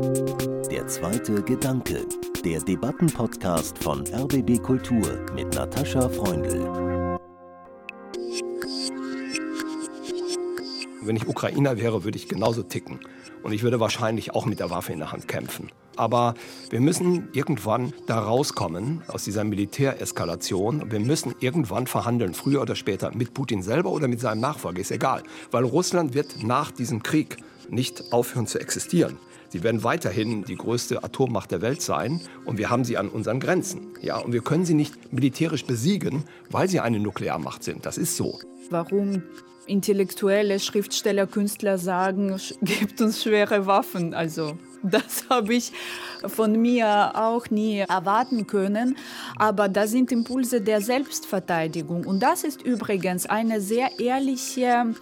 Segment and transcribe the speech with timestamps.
[0.00, 2.06] Der zweite Gedanke,
[2.42, 7.18] der Debattenpodcast von RBB Kultur mit Natascha Freundl.
[11.02, 13.00] Wenn ich Ukrainer wäre, würde ich genauso ticken.
[13.42, 15.70] Und ich würde wahrscheinlich auch mit der Waffe in der Hand kämpfen.
[15.96, 16.32] Aber
[16.70, 20.90] wir müssen irgendwann da rauskommen aus dieser Militäreskalation.
[20.90, 24.92] Wir müssen irgendwann verhandeln, früher oder später, mit Putin selber oder mit seinem Nachfolger, ist
[24.92, 25.24] egal.
[25.50, 27.36] Weil Russland wird nach diesem Krieg
[27.68, 29.18] nicht aufhören zu existieren.
[29.50, 33.40] Sie werden weiterhin die größte Atommacht der Welt sein und wir haben sie an unseren
[33.40, 33.88] Grenzen.
[34.00, 37.84] Ja, und wir können sie nicht militärisch besiegen, weil sie eine Nuklearmacht sind.
[37.84, 38.38] Das ist so.
[38.70, 39.24] Warum
[39.66, 44.14] intellektuelle Schriftsteller, Künstler sagen, gibt uns schwere Waffen.
[44.14, 45.72] Also das habe ich
[46.26, 48.96] von mir auch nie erwarten können.
[49.36, 52.04] Aber das sind Impulse der Selbstverteidigung.
[52.06, 54.94] Und das ist übrigens eine sehr ehrliche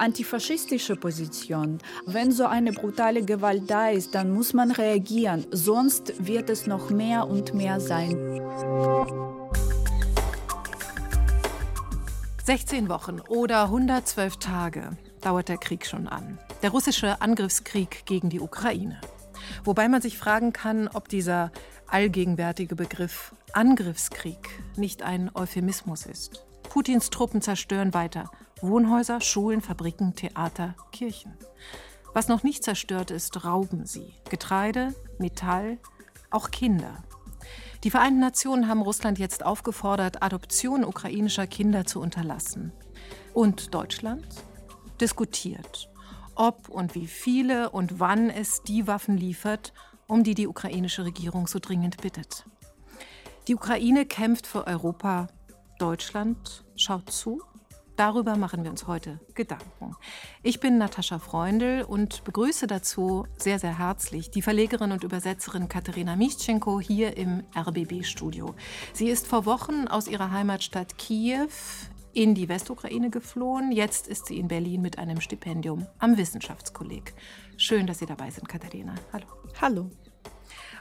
[0.00, 1.78] antifaschistische Position.
[2.06, 5.46] Wenn so eine brutale Gewalt da ist, dann muss man reagieren.
[5.50, 8.40] Sonst wird es noch mehr und mehr sein.
[12.44, 16.38] 16 Wochen oder 112 Tage dauert der Krieg schon an.
[16.62, 19.00] Der russische Angriffskrieg gegen die Ukraine.
[19.64, 21.52] Wobei man sich fragen kann, ob dieser
[21.86, 26.44] allgegenwärtige Begriff Angriffskrieg nicht ein Euphemismus ist.
[26.70, 28.30] Putins Truppen zerstören weiter
[28.62, 31.32] Wohnhäuser, Schulen, Fabriken, Theater, Kirchen.
[32.12, 34.14] Was noch nicht zerstört ist, rauben sie.
[34.28, 35.78] Getreide, Metall,
[36.30, 37.02] auch Kinder.
[37.84, 42.72] Die Vereinten Nationen haben Russland jetzt aufgefordert, Adoption ukrainischer Kinder zu unterlassen.
[43.32, 44.26] Und Deutschland
[45.00, 45.88] diskutiert,
[46.34, 49.72] ob und wie viele und wann es die Waffen liefert,
[50.06, 52.44] um die die ukrainische Regierung so dringend bittet.
[53.48, 55.28] Die Ukraine kämpft für Europa.
[55.78, 57.40] Deutschland schaut zu
[58.00, 59.94] Darüber machen wir uns heute Gedanken.
[60.42, 66.16] Ich bin Natascha Freundl und begrüße dazu sehr, sehr herzlich die Verlegerin und Übersetzerin Katharina
[66.16, 68.54] Mischenko hier im RBB-Studio.
[68.94, 71.50] Sie ist vor Wochen aus ihrer Heimatstadt Kiew
[72.14, 73.70] in die Westukraine geflohen.
[73.70, 77.12] Jetzt ist sie in Berlin mit einem Stipendium am Wissenschaftskolleg.
[77.58, 78.94] Schön, dass Sie dabei sind, Katharina.
[79.12, 79.26] Hallo.
[79.60, 79.90] Hallo.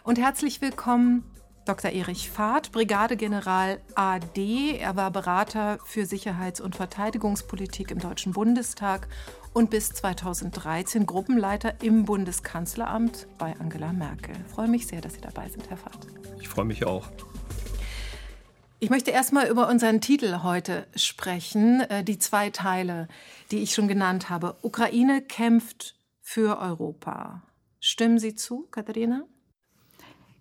[0.06, 1.30] Und herzlich willkommen
[1.66, 1.92] Dr.
[1.92, 4.78] Erich Fahrt, Brigadegeneral AD.
[4.78, 9.08] Er war Berater für Sicherheits- und Verteidigungspolitik im Deutschen Bundestag
[9.54, 14.36] und bis 2013 Gruppenleiter im Bundeskanzleramt bei Angela Merkel.
[14.48, 16.08] Ich freue mich sehr, dass Sie dabei sind, Herr Fahrt.
[16.40, 17.08] Ich freue mich auch.
[18.82, 23.10] Ich möchte erstmal über unseren Titel heute sprechen, äh, die zwei Teile,
[23.52, 24.56] die ich schon genannt habe.
[24.62, 27.44] Ukraine kämpft für Europa.
[27.82, 29.26] Stimmen Sie zu, Katharina?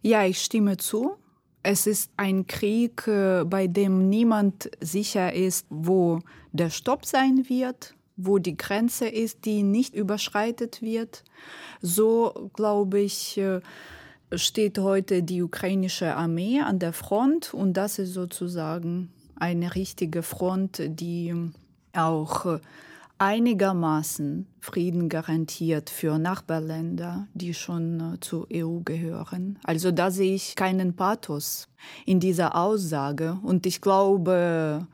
[0.03, 1.17] Ja, ich stimme zu.
[1.63, 6.21] Es ist ein Krieg, äh, bei dem niemand sicher ist, wo
[6.53, 11.25] der Stopp sein wird, wo die Grenze ist, die nicht überschreitet wird.
[11.83, 13.61] So, glaube ich, äh,
[14.35, 20.81] steht heute die ukrainische Armee an der Front und das ist sozusagen eine richtige Front,
[20.87, 21.35] die
[21.93, 22.61] auch äh,
[23.19, 29.59] einigermaßen Frieden garantiert für Nachbarländer, die schon äh, zur EU gehören.
[29.65, 31.69] Also da sehe ich keinen Pathos
[32.07, 33.39] in dieser Aussage.
[33.43, 34.87] Und ich glaube,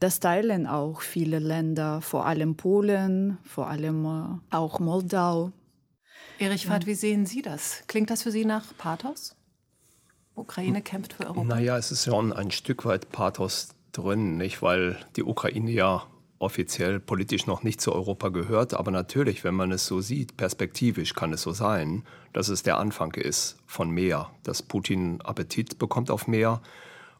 [0.00, 4.04] das teilen auch viele Länder, vor allem Polen, vor allem
[4.50, 5.52] äh, auch Moldau.
[6.38, 7.82] Erich Fahrt, wie sehen Sie das?
[7.86, 9.36] Klingt das für Sie nach Pathos?
[10.34, 11.44] Ukraine kämpft für Europa.
[11.44, 14.60] Naja, es ist schon ein Stück weit Pathos drin, nicht?
[14.60, 16.02] weil die Ukraine ja
[16.38, 18.74] offiziell politisch noch nicht zu Europa gehört.
[18.74, 22.78] Aber natürlich, wenn man es so sieht, perspektivisch kann es so sein, dass es der
[22.78, 26.60] Anfang ist von mehr, dass Putin Appetit bekommt auf mehr.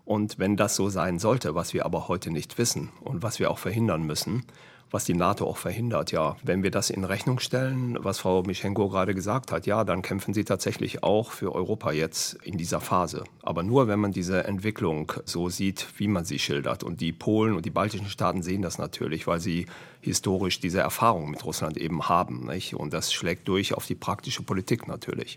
[0.05, 3.51] Und wenn das so sein sollte, was wir aber heute nicht wissen und was wir
[3.51, 4.45] auch verhindern müssen,
[4.91, 6.13] was die NATO auch verhindert.
[6.13, 10.03] Ja, wenn wir das in Rechnung stellen, was Frau Mischenko gerade gesagt hat, ja, dann
[10.03, 13.25] kämpfen sie tatsächlich auch für Europa jetzt in dieser Phase.
[13.43, 16.85] Aber nur, wenn man diese Entwicklung so sieht, wie man sie schildert.
[16.85, 19.67] Und die Polen und die baltischen Staaten sehen das natürlich, weil sie
[20.01, 22.47] historisch diese Erfahrung mit Russland eben haben.
[22.47, 22.75] Nicht?
[22.75, 25.37] Und das schlägt durch auf die praktische Politik natürlich.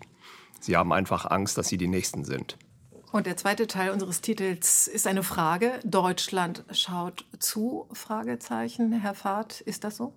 [0.60, 2.56] Sie haben einfach Angst, dass sie die Nächsten sind.
[3.12, 5.80] Und der zweite Teil unseres Titels ist eine Frage.
[5.84, 7.88] Deutschland schaut zu?
[7.92, 8.92] Fragezeichen.
[8.92, 10.12] Herr Fahrt, ist das so?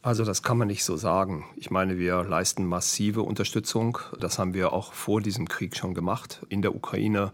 [0.00, 1.44] Also das kann man nicht so sagen.
[1.54, 3.98] Ich meine, wir leisten massive Unterstützung.
[4.18, 7.30] Das haben wir auch vor diesem Krieg schon gemacht in der Ukraine.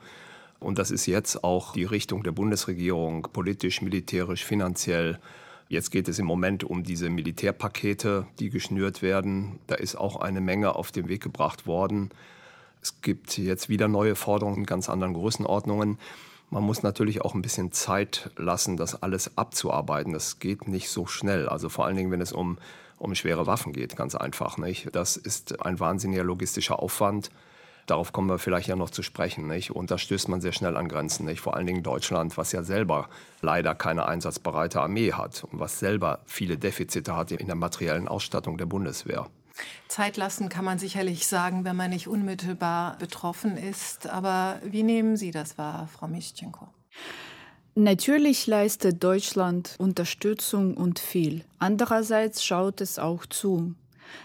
[0.59, 5.21] Und das ist jetzt auch die Richtung der Bundesregierung, politisch, militärisch, finanziell.
[5.69, 9.61] Jetzt geht es im Moment um diese Militärpakete, die geschnürt werden.
[9.69, 12.11] Da ist auch eine Menge auf den Weg gebracht worden.
[12.83, 15.99] Es gibt jetzt wieder neue Forderungen in ganz anderen Größenordnungen.
[16.51, 20.13] Man muss natürlich auch ein bisschen Zeit lassen, das alles abzuarbeiten.
[20.13, 21.49] Das geht nicht so schnell.
[21.49, 22.59] Also vor allen Dingen, wenn es um
[22.99, 24.59] um schwere Waffen geht, ganz einfach.
[24.59, 24.95] Nicht?
[24.95, 27.31] Das ist ein wahnsinniger logistischer Aufwand.
[27.87, 29.47] Darauf kommen wir vielleicht ja noch zu sprechen.
[29.47, 29.71] Nicht?
[29.71, 31.25] Und da stößt man sehr schnell an Grenzen.
[31.25, 31.41] Nicht?
[31.41, 33.09] Vor allen Dingen Deutschland, was ja selber
[33.41, 38.59] leider keine einsatzbereite Armee hat und was selber viele Defizite hat in der materiellen Ausstattung
[38.59, 39.29] der Bundeswehr.
[39.89, 44.09] Zeit lassen kann man sicherlich sagen, wenn man nicht unmittelbar betroffen ist.
[44.09, 46.69] Aber wie nehmen Sie das wahr, Frau Mischchenko?
[47.75, 51.45] Natürlich leistet Deutschland Unterstützung und viel.
[51.59, 53.75] Andererseits schaut es auch zu.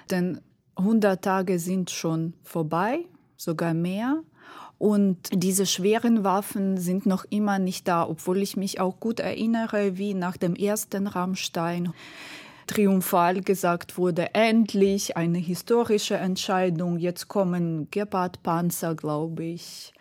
[0.09, 0.41] Denn
[0.75, 3.05] 100 Tage sind schon vorbei
[3.37, 4.23] sogar mehr.
[4.79, 9.97] Und diese schweren Waffen sind noch immer nicht da, obwohl ich mich auch gut erinnere,
[9.97, 11.93] wie nach dem ersten Rammstein
[12.67, 19.93] triumphal gesagt wurde, endlich eine historische Entscheidung, jetzt kommen Gepard-Panzer, glaube ich.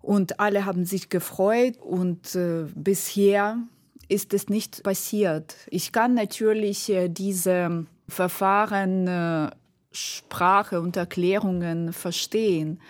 [0.00, 3.58] Und alle haben sich gefreut und äh, bisher
[4.08, 5.54] ist es nicht passiert.
[5.68, 9.50] Ich kann natürlich äh, diese Verfahren äh,
[9.92, 12.80] Sprache und Erklärungen verstehen.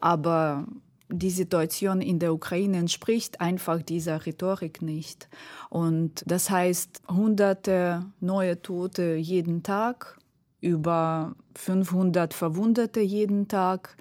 [0.00, 0.66] Aber
[1.08, 5.28] die Situation in der Ukraine entspricht einfach dieser Rhetorik nicht.
[5.70, 10.18] Und das heißt, hunderte neue Tote jeden Tag,
[10.60, 13.96] über 500 Verwundete jeden Tag,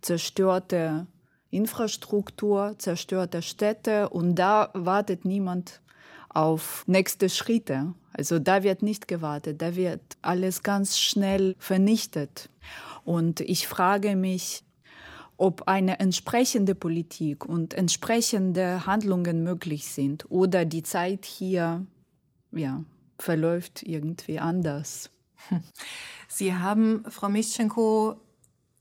[0.00, 1.06] zerstörte
[1.50, 5.80] Infrastruktur, zerstörte Städte und da wartet niemand
[6.28, 7.94] auf nächste Schritte.
[8.12, 12.50] Also da wird nicht gewartet, da wird alles ganz schnell vernichtet.
[13.04, 14.65] Und ich frage mich,
[15.36, 21.86] ob eine entsprechende Politik und entsprechende Handlungen möglich sind oder die Zeit hier
[22.52, 22.84] ja,
[23.18, 25.10] verläuft irgendwie anders.
[26.28, 28.16] Sie haben, Frau Mischenko,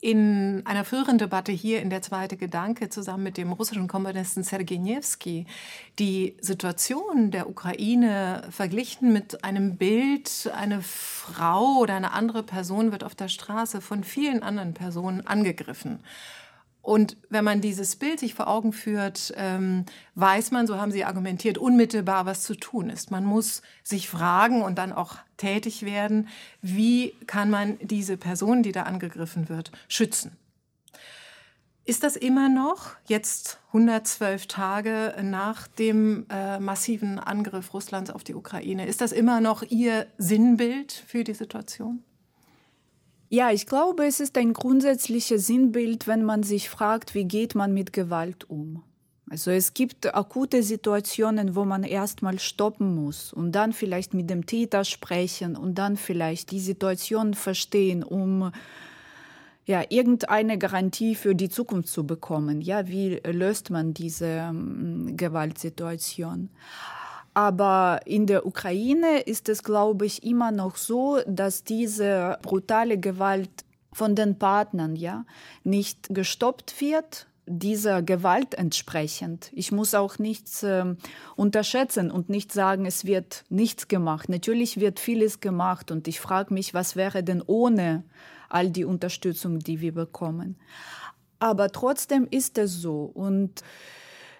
[0.01, 4.75] in einer früheren Debatte hier in der Zweite Gedanke zusammen mit dem russischen Komponisten Sergei
[4.75, 5.47] Nevsky
[5.97, 13.03] die Situation der Ukraine verglichen mit einem Bild, eine Frau oder eine andere Person wird
[13.03, 15.99] auf der Straße von vielen anderen Personen angegriffen.
[16.85, 21.03] Und wenn man dieses Bild sich vor Augen führt, ähm, weiß man, so haben Sie
[21.03, 23.09] argumentiert, unmittelbar, was zu tun ist.
[23.09, 26.27] Man muss sich fragen und dann auch tätig werden,
[26.61, 30.37] wie kann man diese Person, die da angegriffen wird, schützen.
[31.85, 38.35] Ist das immer noch, jetzt 112 Tage nach dem äh, massiven Angriff Russlands auf die
[38.35, 42.03] Ukraine, ist das immer noch Ihr Sinnbild für die Situation?
[43.29, 47.73] Ja, ich glaube, es ist ein grundsätzliches Sinnbild, wenn man sich fragt, wie geht man
[47.73, 48.83] mit Gewalt um.
[49.29, 54.45] Also es gibt akute Situationen, wo man erstmal stoppen muss und dann vielleicht mit dem
[54.45, 58.51] Täter sprechen und dann vielleicht die Situation verstehen, um
[59.65, 62.61] ja irgendeine Garantie für die Zukunft zu bekommen.
[62.61, 66.49] Ja, wie löst man diese ähm, Gewaltsituation?
[67.35, 73.65] Aber in der Ukraine ist es, glaube ich, immer noch so, dass diese brutale Gewalt
[73.91, 75.25] von den Partnern ja
[75.65, 79.51] nicht gestoppt wird, dieser Gewalt entsprechend.
[79.53, 80.95] Ich muss auch nichts äh,
[81.35, 84.29] unterschätzen und nicht sagen, es wird nichts gemacht.
[84.29, 88.05] Natürlich wird vieles gemacht und ich frage mich, was wäre denn ohne
[88.47, 90.55] all die Unterstützung, die wir bekommen.
[91.39, 93.61] Aber trotzdem ist es so und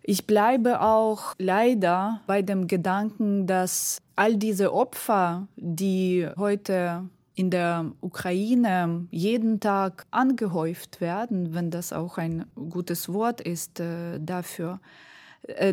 [0.07, 7.92] ich bleibe auch leider bei dem Gedanken, dass all diese Opfer, die heute in der
[8.02, 14.80] Ukraine jeden Tag angehäuft werden, wenn das auch ein gutes Wort ist äh, dafür,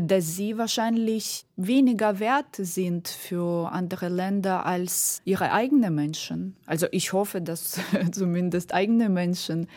[0.00, 6.56] dass sie wahrscheinlich weniger wert sind für andere Länder als ihre eigenen Menschen.
[6.66, 7.80] Also ich hoffe, dass
[8.12, 9.68] zumindest eigene Menschen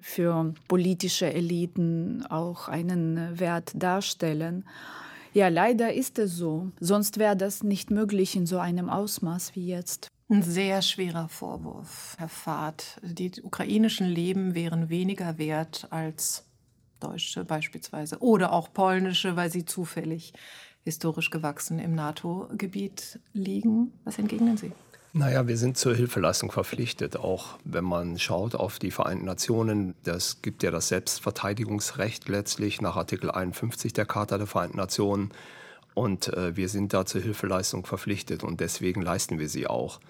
[0.00, 4.64] für politische Eliten auch einen Wert darstellen.
[5.34, 6.72] Ja, leider ist es so.
[6.80, 10.08] Sonst wäre das nicht möglich in so einem Ausmaß wie jetzt.
[10.28, 12.98] Ein sehr schwerer Vorwurf, Herr Fahrt.
[13.02, 16.44] Die ukrainischen Leben wären weniger wert als
[17.02, 20.32] deutsche beispielsweise oder auch polnische, weil sie zufällig
[20.84, 23.92] historisch gewachsen im NATO-Gebiet liegen.
[24.04, 24.72] Was entgegnen Sie?
[25.14, 29.94] Naja, wir sind zur Hilfeleistung verpflichtet, auch wenn man schaut auf die Vereinten Nationen.
[30.04, 35.30] Das gibt ja das Selbstverteidigungsrecht letztlich nach Artikel 51 der Charta der Vereinten Nationen.
[35.92, 40.00] Und äh, wir sind da zur Hilfeleistung verpflichtet und deswegen leisten wir sie auch.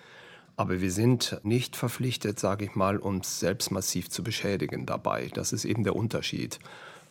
[0.57, 5.31] Aber wir sind nicht verpflichtet, sage ich mal, uns selbst massiv zu beschädigen dabei.
[5.33, 6.59] Das ist eben der Unterschied.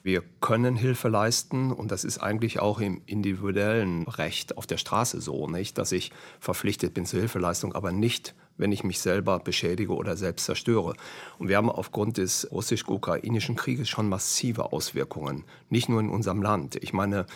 [0.03, 5.21] Wir können Hilfe leisten und das ist eigentlich auch im individuellen Recht auf der Straße
[5.21, 9.93] so, nicht, dass ich verpflichtet bin zur Hilfeleistung, aber nicht, wenn ich mich selber beschädige
[9.93, 10.95] oder selbst zerstöre.
[11.38, 16.77] Und wir haben aufgrund des russisch-ukrainischen Krieges schon massive Auswirkungen, nicht nur in unserem Land.
[16.77, 17.27] Ich meine,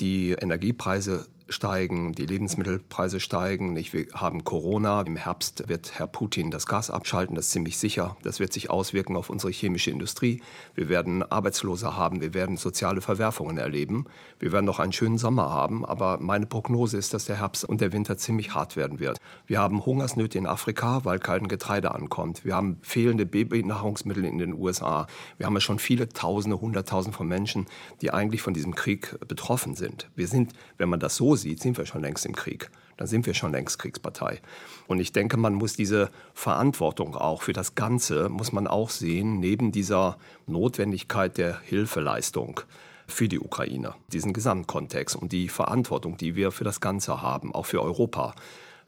[0.00, 3.72] die Energiepreise steigen, die Lebensmittelpreise steigen.
[3.72, 3.92] Nicht?
[3.92, 5.02] Wir haben Corona.
[5.02, 8.16] Im Herbst wird Herr Putin das Gas abschalten, das ist ziemlich sicher.
[8.22, 10.42] Das wird sich auswirken auf unsere chemische Industrie.
[10.74, 14.06] Wir werden Arbeitslose haben, wir werden soziale Verwerfungen erleben.
[14.38, 17.80] Wir werden noch einen schönen Sommer haben, aber meine Prognose ist, dass der Herbst und
[17.80, 19.18] der Winter ziemlich hart werden wird.
[19.46, 22.44] Wir haben Hungersnöte in Afrika, weil kein Getreide ankommt.
[22.44, 25.06] Wir haben fehlende Babynahrungsmittel in den USA.
[25.36, 27.66] Wir haben ja schon viele Tausende, Hunderttausende von Menschen,
[28.00, 30.08] die eigentlich von diesem Krieg betroffen sind.
[30.14, 32.70] Wir sind, wenn man das so sieht, sind wir schon längst im Krieg.
[32.96, 34.40] Dann sind wir schon längst Kriegspartei.
[34.86, 39.40] Und ich denke, man muss diese Verantwortung auch für das Ganze, muss man auch sehen,
[39.40, 42.60] neben dieser Notwendigkeit der Hilfeleistung
[43.06, 47.66] für die Ukraine, diesen Gesamtkontext und die Verantwortung, die wir für das Ganze haben, auch
[47.66, 48.34] für Europa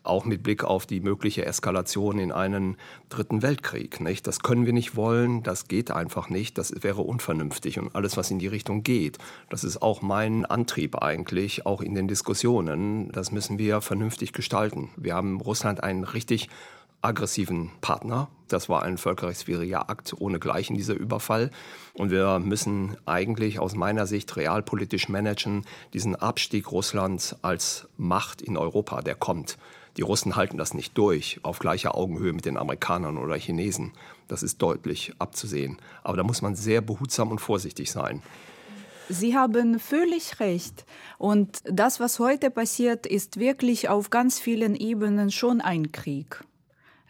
[0.05, 2.77] auch mit Blick auf die mögliche Eskalation in einen
[3.09, 4.01] dritten Weltkrieg.
[4.01, 4.27] Nicht?
[4.27, 8.31] Das können wir nicht wollen, das geht einfach nicht, das wäre unvernünftig und alles, was
[8.31, 9.19] in die Richtung geht,
[9.49, 14.91] das ist auch mein Antrieb eigentlich, auch in den Diskussionen, das müssen wir vernünftig gestalten.
[14.97, 16.49] Wir haben Russland einen richtig
[17.03, 18.29] aggressiven Partner.
[18.49, 21.51] Das war ein völkerrechtswidriger Akt ohnegleichen, dieser Überfall.
[21.95, 28.57] Und wir müssen eigentlich aus meiner Sicht realpolitisch managen, diesen Abstieg Russlands als Macht in
[28.57, 29.59] Europa, der kommt.
[29.97, 33.93] Die Russen halten das nicht durch auf gleicher Augenhöhe mit den Amerikanern oder Chinesen.
[34.29, 35.79] Das ist deutlich abzusehen.
[36.03, 38.23] Aber da muss man sehr behutsam und vorsichtig sein.
[39.09, 40.87] Sie haben völlig recht.
[41.19, 46.45] Und das, was heute passiert, ist wirklich auf ganz vielen Ebenen schon ein Krieg.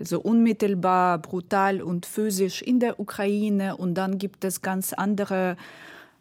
[0.02, 3.76] Also unmittelbar, brutal und physisch in der Ukraine.
[3.76, 5.56] Und dann gibt es ganz andere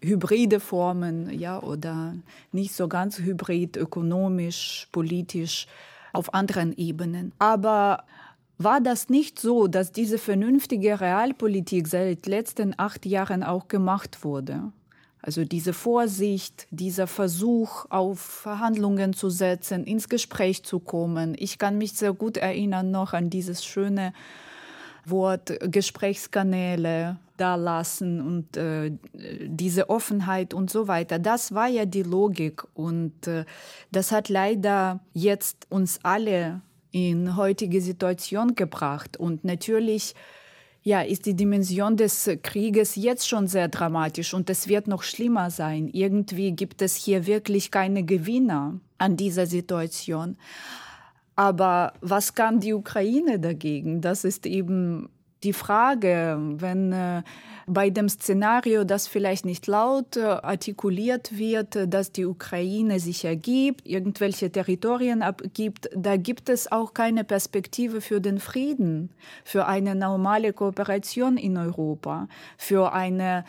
[0.02, 2.14] hybride Formen, ja, oder
[2.52, 5.66] nicht so ganz hybrid, ökonomisch, politisch
[6.14, 7.32] auf anderen Ebenen.
[7.40, 8.04] Aber
[8.60, 14.72] war das nicht so, dass diese vernünftige Realpolitik seit letzten acht Jahren auch gemacht wurde?
[15.22, 21.36] Also diese Vorsicht, dieser Versuch, auf Verhandlungen zu setzen, ins Gespräch zu kommen.
[21.38, 24.14] Ich kann mich sehr gut erinnern noch an dieses schöne
[25.06, 31.20] Wort Gesprächskanäle da lassen und äh, diese Offenheit und so weiter.
[31.20, 33.46] Das war ja die Logik und äh,
[33.92, 36.62] das hat leider jetzt uns alle
[36.92, 40.14] in heutige Situation gebracht und natürlich
[40.84, 45.52] ja, ist die Dimension des Krieges jetzt schon sehr dramatisch und es wird noch schlimmer
[45.52, 45.88] sein.
[45.88, 50.38] Irgendwie gibt es hier wirklich keine Gewinner an dieser Situation.
[51.36, 54.02] Aber was kann die Ukraine dagegen?
[54.02, 55.10] Das ist eben
[55.44, 57.24] die Frage, wenn äh,
[57.74, 63.88] bei dem Szenario, das vielleicht nicht laut äh, artikuliert wird, dass die Ukraine sich ergibt,
[63.88, 69.10] irgendwelche Territorien abgibt, da gibt es auch keine Perspektive für den Frieden,
[69.44, 73.46] für eine normale Kooperation in Europa, für eine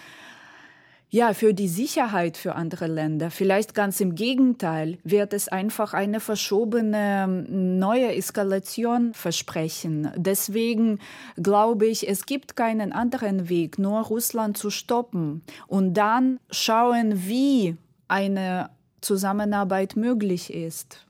[1.14, 3.30] ja, für die Sicherheit für andere Länder.
[3.30, 10.10] Vielleicht ganz im Gegenteil wird es einfach eine verschobene neue Eskalation versprechen.
[10.16, 11.00] Deswegen
[11.36, 17.76] glaube ich, es gibt keinen anderen Weg, nur Russland zu stoppen und dann schauen, wie
[18.08, 18.70] eine
[19.02, 21.04] Zusammenarbeit möglich ist.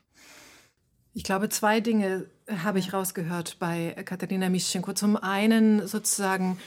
[1.14, 2.26] Ich glaube, zwei Dinge
[2.64, 4.94] habe ich rausgehört bei Katharina Mischenko.
[4.94, 6.58] Zum einen sozusagen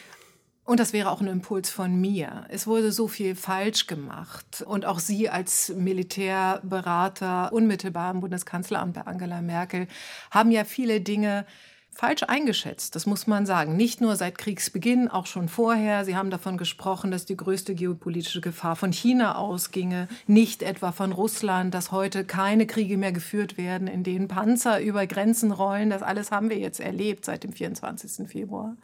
[0.65, 2.45] und das wäre auch ein Impuls von mir.
[2.49, 4.63] Es wurde so viel falsch gemacht.
[4.65, 9.87] Und auch Sie als Militärberater unmittelbar im Bundeskanzleramt bei Angela Merkel
[10.31, 11.45] haben ja viele Dinge
[11.91, 12.95] falsch eingeschätzt.
[12.95, 13.77] Das muss man sagen.
[13.77, 16.03] Nicht nur seit Kriegsbeginn, auch schon vorher.
[16.03, 21.11] Sie haben davon gesprochen, dass die größte geopolitische Gefahr von China ausginge, nicht etwa von
[21.11, 25.91] Russland, dass heute keine Kriege mehr geführt werden, in denen Panzer über Grenzen rollen.
[25.91, 28.27] Das alles haben wir jetzt erlebt seit dem 24.
[28.27, 28.75] Februar.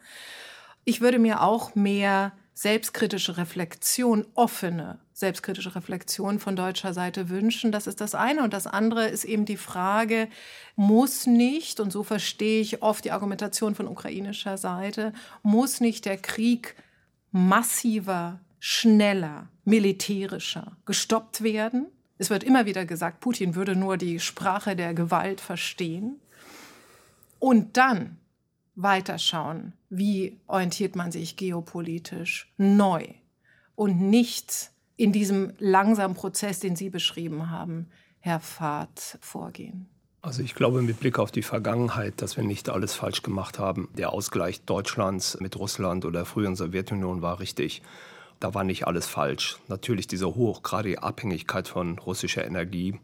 [0.84, 7.70] Ich würde mir auch mehr selbstkritische Reflexion, offene selbstkritische Reflexion von deutscher Seite wünschen.
[7.70, 8.42] Das ist das eine.
[8.42, 10.28] Und das andere ist eben die Frage,
[10.74, 15.12] muss nicht, und so verstehe ich oft die Argumentation von ukrainischer Seite,
[15.42, 16.74] muss nicht der Krieg
[17.30, 21.86] massiver, schneller, militärischer gestoppt werden?
[22.18, 26.20] Es wird immer wieder gesagt, Putin würde nur die Sprache der Gewalt verstehen.
[27.38, 28.18] Und dann
[28.74, 33.06] weiterschauen, wie orientiert man sich geopolitisch neu
[33.74, 37.88] und nicht in diesem langsamen Prozess, den Sie beschrieben haben,
[38.20, 39.88] Herr Fahrt, vorgehen.
[40.20, 43.88] Also ich glaube mit Blick auf die Vergangenheit, dass wir nicht alles falsch gemacht haben.
[43.96, 47.82] Der Ausgleich Deutschlands mit Russland oder früheren Sowjetunion war richtig.
[48.38, 49.58] Da war nicht alles falsch.
[49.66, 53.00] Natürlich diese hochgradige Abhängigkeit von russischer Energie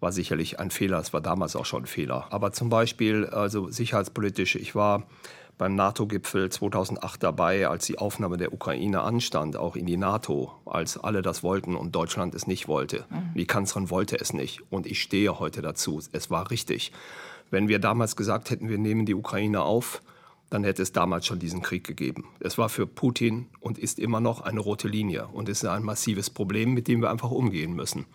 [0.00, 0.98] war sicherlich ein Fehler.
[0.98, 2.26] Es war damals auch schon ein Fehler.
[2.30, 5.04] Aber zum Beispiel, also sicherheitspolitisch, ich war
[5.60, 10.96] beim NATO-Gipfel 2008 dabei, als die Aufnahme der Ukraine anstand, auch in die NATO, als
[10.96, 13.04] alle das wollten und Deutschland es nicht wollte.
[13.10, 13.34] Mhm.
[13.34, 16.00] Die Kanzlerin wollte es nicht und ich stehe heute dazu.
[16.12, 16.92] Es war richtig.
[17.50, 20.00] Wenn wir damals gesagt hätten, wir nehmen die Ukraine auf,
[20.48, 22.24] dann hätte es damals schon diesen Krieg gegeben.
[22.40, 26.30] Es war für Putin und ist immer noch eine rote Linie und ist ein massives
[26.30, 28.06] Problem, mit dem wir einfach umgehen müssen.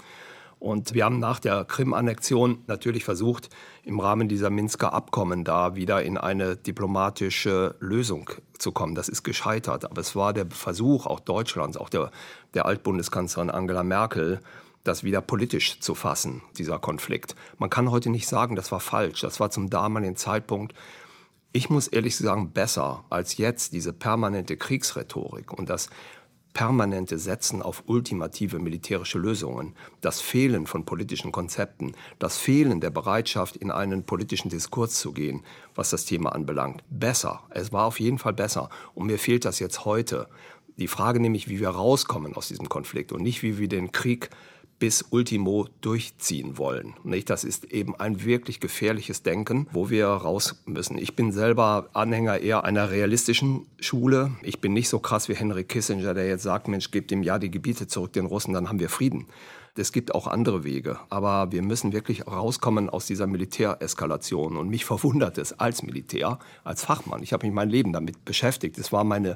[0.59, 3.49] Und wir haben nach der Krim-Annexion natürlich versucht,
[3.83, 8.95] im Rahmen dieser Minsker Abkommen da wieder in eine diplomatische Lösung zu kommen.
[8.95, 9.85] Das ist gescheitert.
[9.85, 12.11] Aber es war der Versuch auch Deutschlands, auch der,
[12.53, 14.39] der Altbundeskanzlerin Angela Merkel,
[14.83, 17.35] das wieder politisch zu fassen, dieser Konflikt.
[17.57, 19.21] Man kann heute nicht sagen, das war falsch.
[19.21, 20.73] Das war zum damaligen Zeitpunkt,
[21.55, 25.89] ich muss ehrlich sagen, besser als jetzt diese permanente Kriegsrhetorik und das
[26.55, 33.57] permanente Setzen auf ultimative militärische Lösungen, das Fehlen von politischen Konzepten, das Fehlen der Bereitschaft,
[33.57, 35.43] in einen politischen Diskurs zu gehen,
[35.75, 36.81] was das Thema anbelangt.
[36.89, 37.43] Besser.
[37.49, 38.69] Es war auf jeden Fall besser.
[38.93, 40.29] Und mir fehlt das jetzt heute.
[40.77, 44.29] Die Frage nämlich, wie wir rauskommen aus diesem Konflikt und nicht, wie wir den Krieg
[44.79, 46.93] bis Ultimo durchziehen wollen.
[47.03, 47.29] Nicht?
[47.29, 50.97] Das ist eben ein wirklich gefährliches Denken, wo wir raus müssen.
[50.97, 54.31] Ich bin selber Anhänger eher einer realistischen Schule.
[54.41, 57.39] Ich bin nicht so krass wie Henry Kissinger, der jetzt sagt, Mensch, gebt dem ja
[57.39, 59.27] die Gebiete zurück den Russen, dann haben wir Frieden.
[59.77, 64.55] Es gibt auch andere Wege, aber wir müssen wirklich rauskommen aus dieser Militäreskalation.
[64.55, 67.23] Und mich verwundert es als Militär, als Fachmann.
[67.23, 68.77] Ich habe mich mein Leben damit beschäftigt.
[68.77, 69.35] Es war meine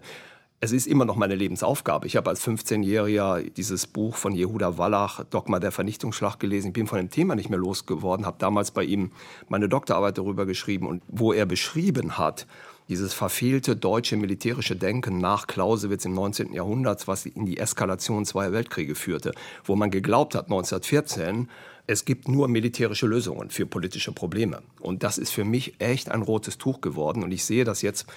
[0.62, 2.06] es ist immer noch meine Lebensaufgabe.
[2.06, 6.68] Ich habe als 15-Jähriger dieses Buch von Jehuda Wallach, Dogma der Vernichtungsschlacht, gelesen.
[6.68, 9.12] Ich bin von dem Thema nicht mehr losgeworden, habe damals bei ihm
[9.48, 12.46] meine Doktorarbeit darüber geschrieben und wo er beschrieben hat,
[12.89, 16.54] dieses verfehlte deutsche militärische Denken nach Clausewitz im 19.
[16.54, 19.32] Jahrhundert, was in die Eskalation zweier Weltkriege führte,
[19.63, 21.48] wo man geglaubt hat, 1914,
[21.86, 24.62] es gibt nur militärische Lösungen für politische Probleme.
[24.80, 27.24] Und das ist für mich echt ein rotes Tuch geworden.
[27.24, 28.08] Und ich sehe das jetzt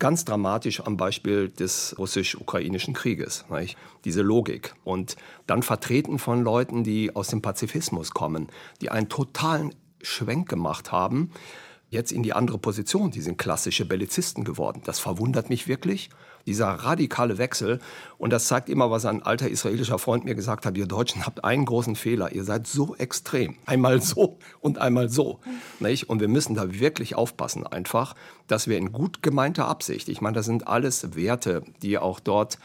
[0.00, 3.44] ganz dramatisch am Beispiel des russisch-ukrainischen Krieges.
[3.48, 3.76] Nicht?
[4.04, 4.74] Diese Logik.
[4.82, 5.14] Und
[5.46, 8.48] dann vertreten von Leuten, die aus dem Pazifismus kommen,
[8.80, 11.30] die einen totalen Schwenk gemacht haben,
[11.90, 13.12] jetzt in die andere Position.
[13.12, 14.82] Die sind klassische Bellizisten geworden.
[14.84, 16.10] Das verwundert mich wirklich
[16.46, 17.78] dieser radikale Wechsel.
[18.18, 21.44] Und das zeigt immer, was ein alter israelischer Freund mir gesagt hat, ihr Deutschen habt
[21.44, 23.56] einen großen Fehler, ihr seid so extrem.
[23.66, 25.40] Einmal so und einmal so.
[25.78, 26.08] Nicht?
[26.08, 28.14] Und wir müssen da wirklich aufpassen einfach,
[28.46, 32.58] dass wir in gut gemeinter Absicht, ich meine, das sind alles Werte, die auch dort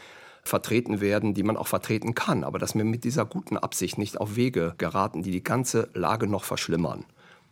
[0.46, 4.18] vertreten werden, die man auch vertreten kann, aber dass wir mit dieser guten Absicht nicht
[4.18, 7.04] auf Wege geraten, die die ganze Lage noch verschlimmern.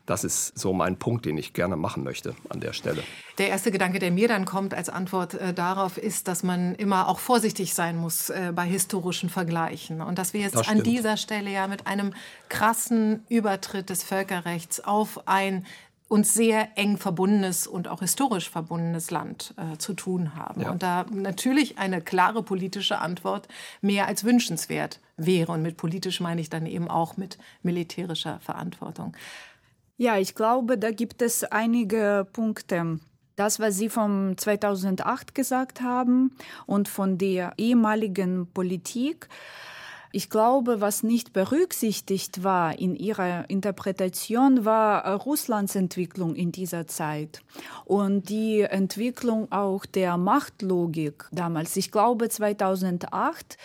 [0.06, 3.02] Das ist so mein Punkt, den ich gerne machen möchte an der Stelle.
[3.38, 7.08] Der erste Gedanke, der mir dann kommt als Antwort äh, darauf, ist, dass man immer
[7.08, 10.02] auch vorsichtig sein muss äh, bei historischen Vergleichen.
[10.02, 12.12] Und dass wir jetzt an dieser Stelle ja mit einem
[12.50, 15.64] krassen Übertritt des Völkerrechts auf ein
[16.06, 20.60] uns sehr eng verbundenes und auch historisch verbundenes Land äh, zu tun haben.
[20.60, 20.70] Ja.
[20.70, 23.48] Und da natürlich eine klare politische Antwort
[23.80, 25.52] mehr als wünschenswert wäre.
[25.52, 29.16] Und mit politisch meine ich dann eben auch mit militärischer Verantwortung.
[29.96, 32.98] Ja, ich glaube, da gibt es einige Punkte.
[33.36, 36.32] Das, was Sie vom 2008 gesagt haben
[36.66, 39.28] und von der ehemaligen Politik,
[40.10, 47.42] ich glaube, was nicht berücksichtigt war in ihrer Interpretation, war Russlands Entwicklung in dieser Zeit
[47.84, 51.76] und die Entwicklung auch der Machtlogik damals.
[51.76, 53.56] Ich glaube, 2008 äh,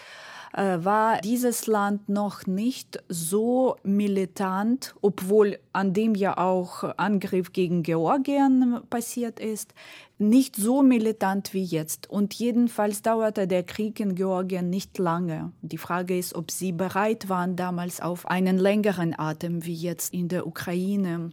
[0.53, 8.79] war dieses Land noch nicht so militant, obwohl an dem ja auch Angriff gegen Georgien
[8.89, 9.73] passiert ist,
[10.17, 12.09] nicht so militant wie jetzt.
[12.09, 15.51] Und jedenfalls dauerte der Krieg in Georgien nicht lange.
[15.61, 20.27] Die Frage ist, ob sie bereit waren damals auf einen längeren Atem wie jetzt in
[20.27, 21.31] der Ukraine.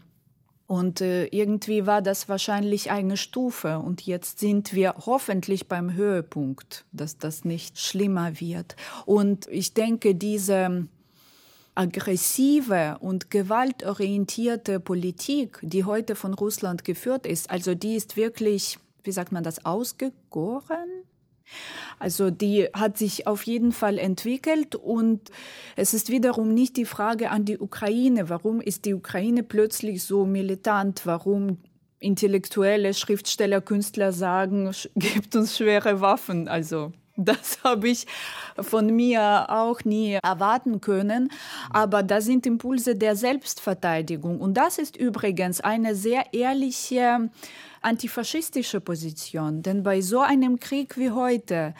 [0.66, 3.78] Und äh, irgendwie war das wahrscheinlich eine Stufe.
[3.78, 8.74] Und jetzt sind wir hoffentlich beim Höhepunkt, dass das nicht schlimmer wird.
[9.04, 10.88] Und ich denke, diese
[11.76, 19.12] aggressive und gewaltorientierte Politik, die heute von Russland geführt ist, also die ist wirklich, wie
[19.12, 20.88] sagt man das, ausgegoren?
[21.98, 25.30] Also die hat sich auf jeden Fall entwickelt und
[25.76, 30.26] es ist wiederum nicht die Frage an die Ukraine, warum ist die Ukraine plötzlich so
[30.26, 31.58] militant, warum
[31.98, 36.48] intellektuelle Schriftsteller, Künstler sagen, gibt uns schwere Waffen.
[36.48, 38.06] Also das habe ich
[38.60, 41.30] von mir auch nie erwarten können.
[41.70, 44.40] Aber das sind Impulse der Selbstverteidigung.
[44.40, 47.30] Und das ist übrigens eine sehr ehrliche
[47.86, 49.62] antifaschistische Position.
[49.62, 51.74] Denn bei so einem Krieg wie heute,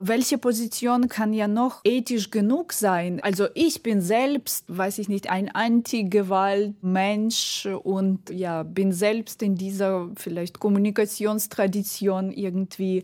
[0.00, 3.20] welche Position kann ja noch ethisch genug sein?
[3.22, 10.08] Also ich bin selbst, weiß ich nicht, ein Anti-Gewalt-Mensch und ja, bin selbst in dieser
[10.16, 13.02] vielleicht Kommunikationstradition irgendwie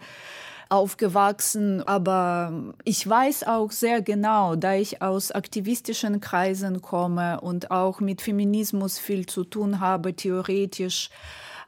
[0.68, 8.00] aufgewachsen, aber ich weiß auch sehr genau, da ich aus aktivistischen Kreisen komme und auch
[8.00, 11.10] mit Feminismus viel zu tun habe, theoretisch,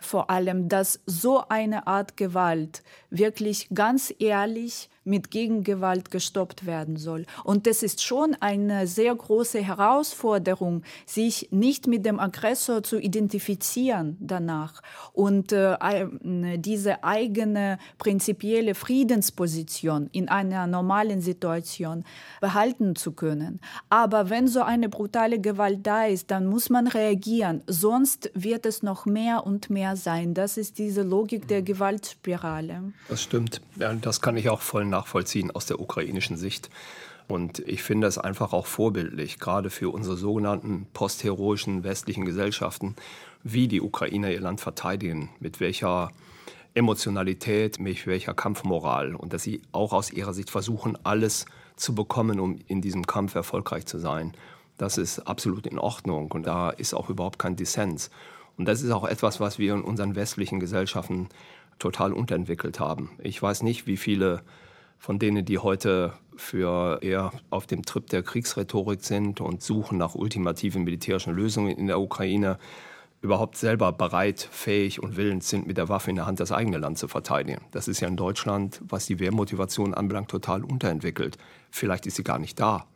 [0.00, 2.82] vor allem, dass so eine Art Gewalt
[3.18, 7.26] wirklich ganz ehrlich mit Gegengewalt gestoppt werden soll.
[7.44, 14.16] Und das ist schon eine sehr große Herausforderung, sich nicht mit dem Aggressor zu identifizieren
[14.20, 15.76] danach und äh,
[16.58, 22.04] diese eigene prinzipielle Friedensposition in einer normalen Situation
[22.40, 23.60] behalten zu können.
[23.88, 28.82] Aber wenn so eine brutale Gewalt da ist, dann muss man reagieren, sonst wird es
[28.82, 30.34] noch mehr und mehr sein.
[30.34, 32.92] Das ist diese Logik der Gewaltspirale.
[33.08, 33.60] Das stimmt.
[33.76, 36.70] Ja, das kann ich auch voll nachvollziehen aus der ukrainischen Sicht.
[37.28, 42.94] Und ich finde es einfach auch vorbildlich, gerade für unsere sogenannten postheroischen westlichen Gesellschaften,
[43.42, 46.10] wie die Ukrainer ihr Land verteidigen, mit welcher
[46.74, 52.38] Emotionalität, mit welcher Kampfmoral und dass sie auch aus ihrer Sicht versuchen, alles zu bekommen,
[52.38, 54.34] um in diesem Kampf erfolgreich zu sein.
[54.78, 58.10] Das ist absolut in Ordnung und da ist auch überhaupt kein Dissens.
[58.58, 61.28] Und das ist auch etwas, was wir in unseren westlichen Gesellschaften
[61.78, 63.10] total unterentwickelt haben.
[63.18, 64.42] Ich weiß nicht, wie viele
[64.98, 70.14] von denen, die heute für eher auf dem Trip der Kriegsrhetorik sind und suchen nach
[70.14, 72.58] ultimativen militärischen Lösungen in der Ukraine,
[73.22, 76.78] überhaupt selber bereit, fähig und willens sind, mit der Waffe in der Hand das eigene
[76.78, 77.62] Land zu verteidigen.
[77.70, 81.38] Das ist ja in Deutschland, was die Wehrmotivation anbelangt, total unterentwickelt.
[81.70, 82.86] Vielleicht ist sie gar nicht da.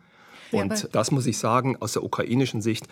[0.53, 2.87] Und das muss ich sagen, aus der ukrainischen Sicht,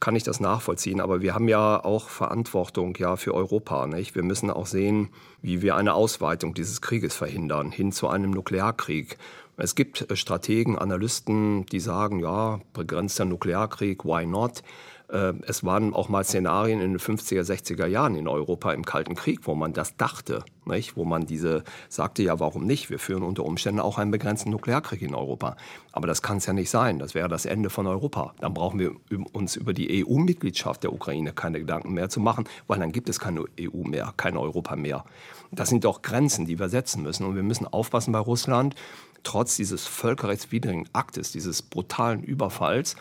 [0.00, 1.00] kann ich das nachvollziehen.
[1.00, 3.86] Aber wir haben ja auch Verantwortung ja für Europa.
[3.86, 4.14] Nicht?
[4.14, 5.10] Wir müssen auch sehen,
[5.42, 9.18] wie wir eine Ausweitung dieses Krieges verhindern, hin zu einem Nuklearkrieg.
[9.56, 14.62] Es gibt äh, Strategen, Analysten, die sagen, ja, begrenzter Nuklearkrieg, why not?
[15.12, 19.14] Äh, es waren auch mal Szenarien in den 50er, 60er Jahren in Europa im Kalten
[19.14, 20.96] Krieg, wo man das dachte, nicht?
[20.96, 22.90] wo man diese sagte, ja, warum nicht?
[22.90, 25.56] Wir führen unter Umständen auch einen begrenzten Nuklearkrieg in Europa.
[25.92, 26.98] Aber das kann es ja nicht sein.
[26.98, 28.34] Das wäre das Ende von Europa.
[28.40, 28.92] Dann brauchen wir
[29.32, 33.18] uns über die EU-Mitgliedschaft der Ukraine keine Gedanken mehr zu machen, weil dann gibt es
[33.18, 35.04] keine EU mehr, kein Europa mehr.
[35.50, 37.26] Das sind doch Grenzen, die wir setzen müssen.
[37.26, 38.76] Und wir müssen aufpassen bei Russland,
[39.22, 42.96] trotz dieses völkerrechtswidrigen Aktes, dieses brutalen Überfalls,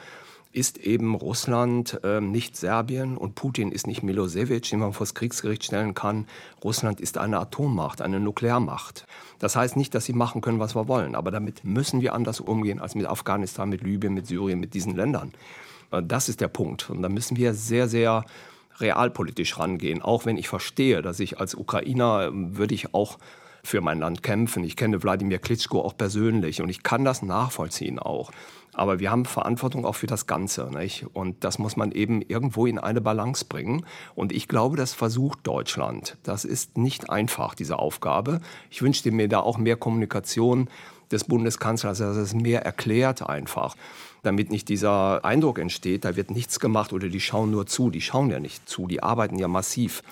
[0.52, 5.14] ist eben Russland äh, nicht Serbien und Putin ist nicht Milosevic, den man vor das
[5.14, 6.28] Kriegsgericht stellen kann.
[6.64, 9.06] Russland ist eine Atommacht, eine Nuklearmacht.
[9.38, 12.40] Das heißt nicht, dass sie machen können, was wir wollen, aber damit müssen wir anders
[12.40, 15.34] umgehen als mit Afghanistan, mit Libyen, mit Syrien, mit diesen Ländern.
[15.92, 16.90] Äh, das ist der Punkt.
[16.90, 18.26] Und da müssen wir sehr, sehr
[18.80, 20.02] realpolitisch rangehen.
[20.02, 23.20] Auch wenn ich verstehe, dass ich als Ukrainer äh, würde ich auch
[23.64, 24.64] für mein Land kämpfen.
[24.64, 28.32] Ich kenne Wladimir Klitschko auch persönlich und ich kann das nachvollziehen auch.
[28.74, 30.70] Aber wir haben Verantwortung auch für das Ganze.
[30.72, 31.06] Nicht?
[31.14, 33.86] Und das muss man eben irgendwo in eine Balance bringen.
[34.16, 36.18] Und ich glaube, das versucht Deutschland.
[36.24, 38.42] Das ist nicht einfach, diese Aufgabe.
[38.70, 40.70] Ich wünschte mir da auch mehr Kommunikation
[41.12, 43.76] des Bundeskanzlers, dass es mehr erklärt einfach
[44.24, 47.90] damit nicht dieser Eindruck entsteht, da wird nichts gemacht oder die schauen nur zu.
[47.90, 50.04] Die schauen ja nicht zu, die arbeiten ja massiv.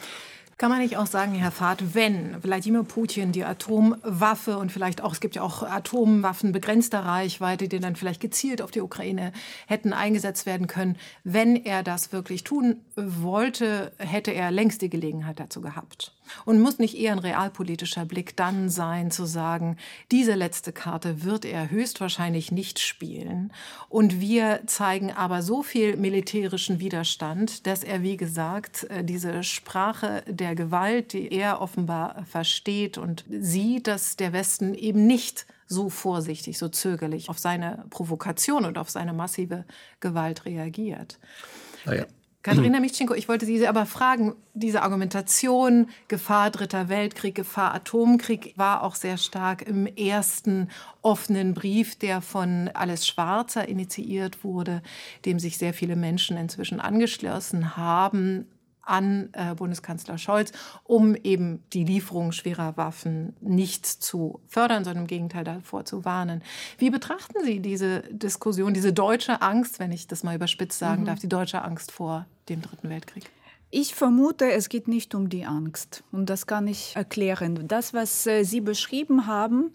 [0.57, 5.13] Kann man nicht auch sagen, Herr Fahrt, wenn Wladimir Putin die Atomwaffe und vielleicht auch,
[5.13, 9.33] es gibt ja auch Atomwaffen begrenzter Reichweite, die dann vielleicht gezielt auf die Ukraine
[9.67, 15.39] hätten eingesetzt werden können, wenn er das wirklich tun wollte, hätte er längst die Gelegenheit
[15.39, 16.16] dazu gehabt.
[16.45, 19.77] Und muss nicht eher ein realpolitischer Blick dann sein, zu sagen,
[20.11, 23.51] diese letzte Karte wird er höchstwahrscheinlich nicht spielen.
[23.89, 30.23] Und wir zeigen aber so viel militärischen Widerstand, dass er, wie gesagt, äh, diese Sprache
[30.27, 36.57] der Gewalt, die er offenbar versteht und sieht, dass der Westen eben nicht so vorsichtig,
[36.57, 39.65] so zögerlich auf seine Provokation und auf seine massive
[39.99, 41.19] Gewalt reagiert.
[41.85, 42.05] Naja,
[42.47, 48.83] Katharina Mischenko, ich wollte Sie aber fragen, diese Argumentation, Gefahr Dritter Weltkrieg, Gefahr Atomkrieg, war
[48.83, 50.69] auch sehr stark im ersten
[51.01, 54.81] offenen Brief, der von Alles Schwarzer initiiert wurde,
[55.25, 58.45] dem sich sehr viele Menschen inzwischen angeschlossen haben
[58.87, 60.51] an äh, Bundeskanzler Scholz,
[60.83, 66.41] um eben die Lieferung schwerer Waffen nicht zu fördern, sondern im Gegenteil davor zu warnen.
[66.77, 71.05] Wie betrachten Sie diese Diskussion, diese deutsche Angst, wenn ich das mal überspitzt sagen mhm.
[71.05, 73.29] darf, die deutsche Angst vor dem Dritten Weltkrieg?
[73.69, 76.03] Ich vermute, es geht nicht um die Angst.
[76.13, 77.67] Und das kann ich erklären.
[77.67, 79.71] Das, was äh, Sie beschrieben haben,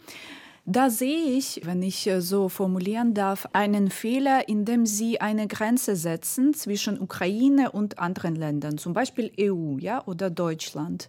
[0.64, 5.96] da sehe ich, wenn ich äh, so formulieren darf, einen Fehler, indem Sie eine Grenze
[5.96, 11.08] setzen zwischen Ukraine und anderen Ländern, zum Beispiel EU ja, oder Deutschland.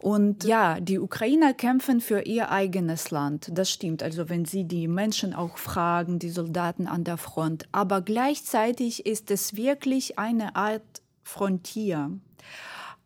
[0.00, 3.48] Und ja, die Ukrainer kämpfen für ihr eigenes Land.
[3.52, 4.02] Das stimmt.
[4.02, 7.66] Also wenn sie die Menschen auch fragen, die Soldaten an der Front.
[7.72, 10.82] Aber gleichzeitig ist es wirklich eine Art
[11.22, 12.10] Frontier.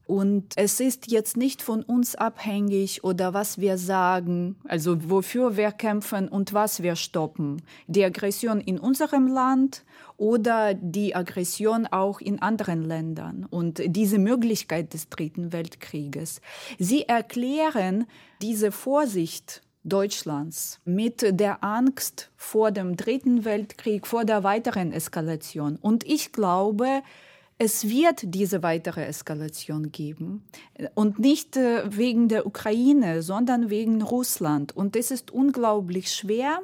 [0.08, 5.70] Und es ist jetzt nicht von uns abhängig oder was wir sagen, also wofür wir
[5.70, 7.60] kämpfen und was wir stoppen.
[7.88, 9.84] Die Aggression in unserem Land
[10.16, 16.40] oder die Aggression auch in anderen Ländern und diese Möglichkeit des Dritten Weltkrieges.
[16.78, 18.06] Sie erklären
[18.40, 25.76] diese Vorsicht Deutschlands mit der Angst vor dem Dritten Weltkrieg, vor der weiteren Eskalation.
[25.76, 27.02] Und ich glaube,
[27.58, 30.44] es wird diese weitere Eskalation geben.
[30.94, 34.76] Und nicht äh, wegen der Ukraine, sondern wegen Russland.
[34.76, 36.60] Und es ist unglaublich schwer,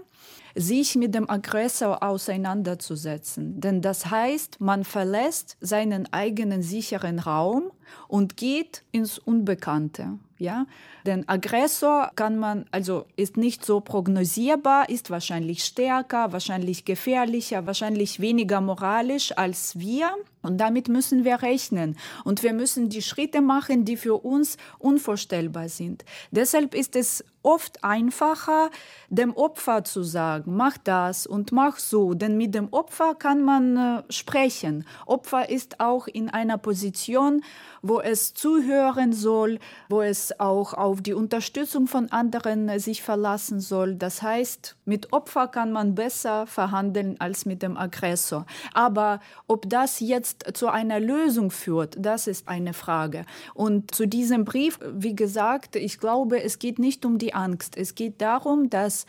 [0.54, 3.60] sich mit dem Aggressor auseinanderzusetzen.
[3.60, 7.72] Denn das heißt, man verlässt seinen eigenen sicheren Raum
[8.06, 10.18] und geht ins Unbekannte.
[10.38, 10.66] Ja,
[11.06, 18.20] denn Aggressor kann man, also ist nicht so prognosierbar, ist wahrscheinlich stärker, wahrscheinlich gefährlicher, wahrscheinlich
[18.20, 20.10] weniger moralisch als wir.
[20.44, 21.96] Und damit müssen wir rechnen.
[22.22, 26.04] Und wir müssen die Schritte machen, die für uns unvorstellbar sind.
[26.30, 28.70] Deshalb ist es oft einfacher,
[29.08, 32.14] dem Opfer zu sagen, mach das und mach so.
[32.14, 34.86] Denn mit dem Opfer kann man äh, sprechen.
[35.06, 37.42] Opfer ist auch in einer Position,
[37.82, 43.60] wo es zuhören soll, wo es auch auf die Unterstützung von anderen äh, sich verlassen
[43.60, 43.94] soll.
[43.94, 48.46] Das heißt, mit Opfer kann man besser verhandeln als mit dem Aggressor.
[48.72, 53.26] Aber ob das jetzt zu einer Lösung führt, das ist eine Frage.
[53.52, 57.76] Und zu diesem Brief, wie gesagt, ich glaube, es geht nicht um Angst.
[57.76, 59.06] Es geht darum, dass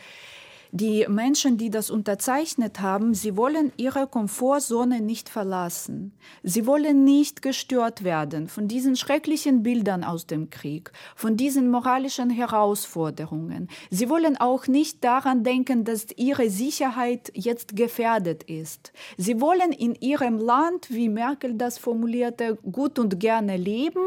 [0.76, 6.12] die Menschen, die das unterzeichnet haben, sie wollen ihre Komfortzone nicht verlassen.
[6.44, 12.30] Sie wollen nicht gestört werden von diesen schrecklichen Bildern aus dem Krieg, von diesen moralischen
[12.30, 13.70] Herausforderungen.
[13.90, 18.92] Sie wollen auch nicht daran denken, dass ihre Sicherheit jetzt gefährdet ist.
[19.16, 24.04] Sie wollen in ihrem Land, wie Merkel das formulierte, gut und gerne leben.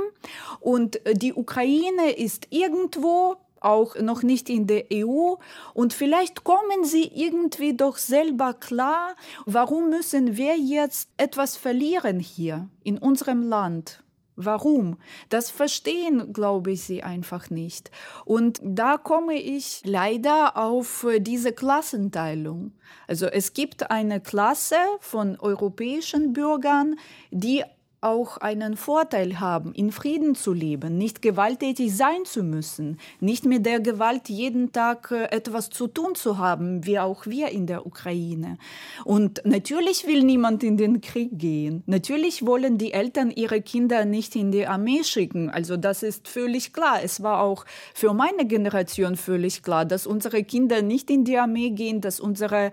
[0.61, 5.35] Und die Ukraine ist irgendwo auch noch nicht in der EU.
[5.75, 9.15] Und vielleicht kommen sie irgendwie doch selber klar,
[9.47, 14.03] warum müssen wir jetzt etwas verlieren hier in unserem Land?
[14.41, 14.99] Warum?
[15.31, 17.91] Das verstehen, glaube ich, sie einfach nicht.
[18.25, 22.71] Und da komme ich leider auf diese Klassenteilung.
[23.09, 26.95] Also es gibt eine Klasse von europäischen Bürgern,
[27.33, 27.65] die
[28.01, 33.67] auch einen Vorteil haben, in Frieden zu leben, nicht gewalttätig sein zu müssen, nicht mit
[33.67, 37.87] der Gewalt jeden Tag äh, etwas zu tun zu haben, wie auch wir in der
[37.87, 38.59] Ukraine.
[39.05, 41.83] Und natürlich will niemand in den Krieg gehen.
[41.87, 45.51] Natürlich wollen die Eltern ihre Kinder nicht in die Armee schicken.
[45.51, 47.01] Also das ist völlig klar.
[47.03, 51.71] Es war auch für meine Generation völlig klar, dass unsere Kinder nicht in die Armee
[51.71, 52.71] gehen, dass unsere,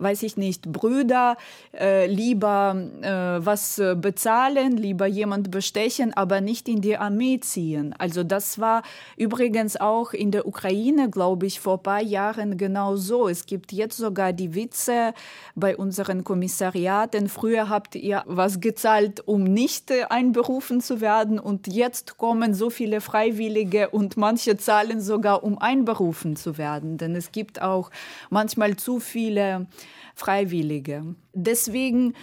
[0.00, 1.38] weiß ich nicht, Brüder
[1.72, 7.38] äh, lieber äh, was äh, bezahlen wollen lieber jemand bestechen, aber nicht in die Armee
[7.40, 7.94] ziehen.
[7.98, 8.82] Also das war
[9.16, 13.28] übrigens auch in der Ukraine, glaube ich, vor ein paar Jahren genau so.
[13.28, 15.14] Es gibt jetzt sogar die Witze
[15.54, 17.28] bei unseren Kommissariaten.
[17.28, 23.00] Früher habt ihr was gezahlt, um nicht einberufen zu werden und jetzt kommen so viele
[23.00, 26.98] Freiwillige und manche zahlen sogar, um einberufen zu werden.
[26.98, 27.90] Denn es gibt auch
[28.30, 29.66] manchmal zu viele
[30.14, 31.14] Freiwillige.
[31.34, 32.14] Deswegen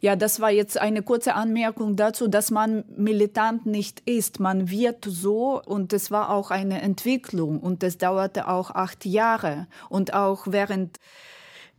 [0.00, 4.38] ja, das war jetzt eine kurze Anmerkung dazu, dass man militant nicht ist.
[4.40, 9.66] Man wird so und es war auch eine Entwicklung und es dauerte auch acht Jahre.
[9.88, 10.98] Und auch während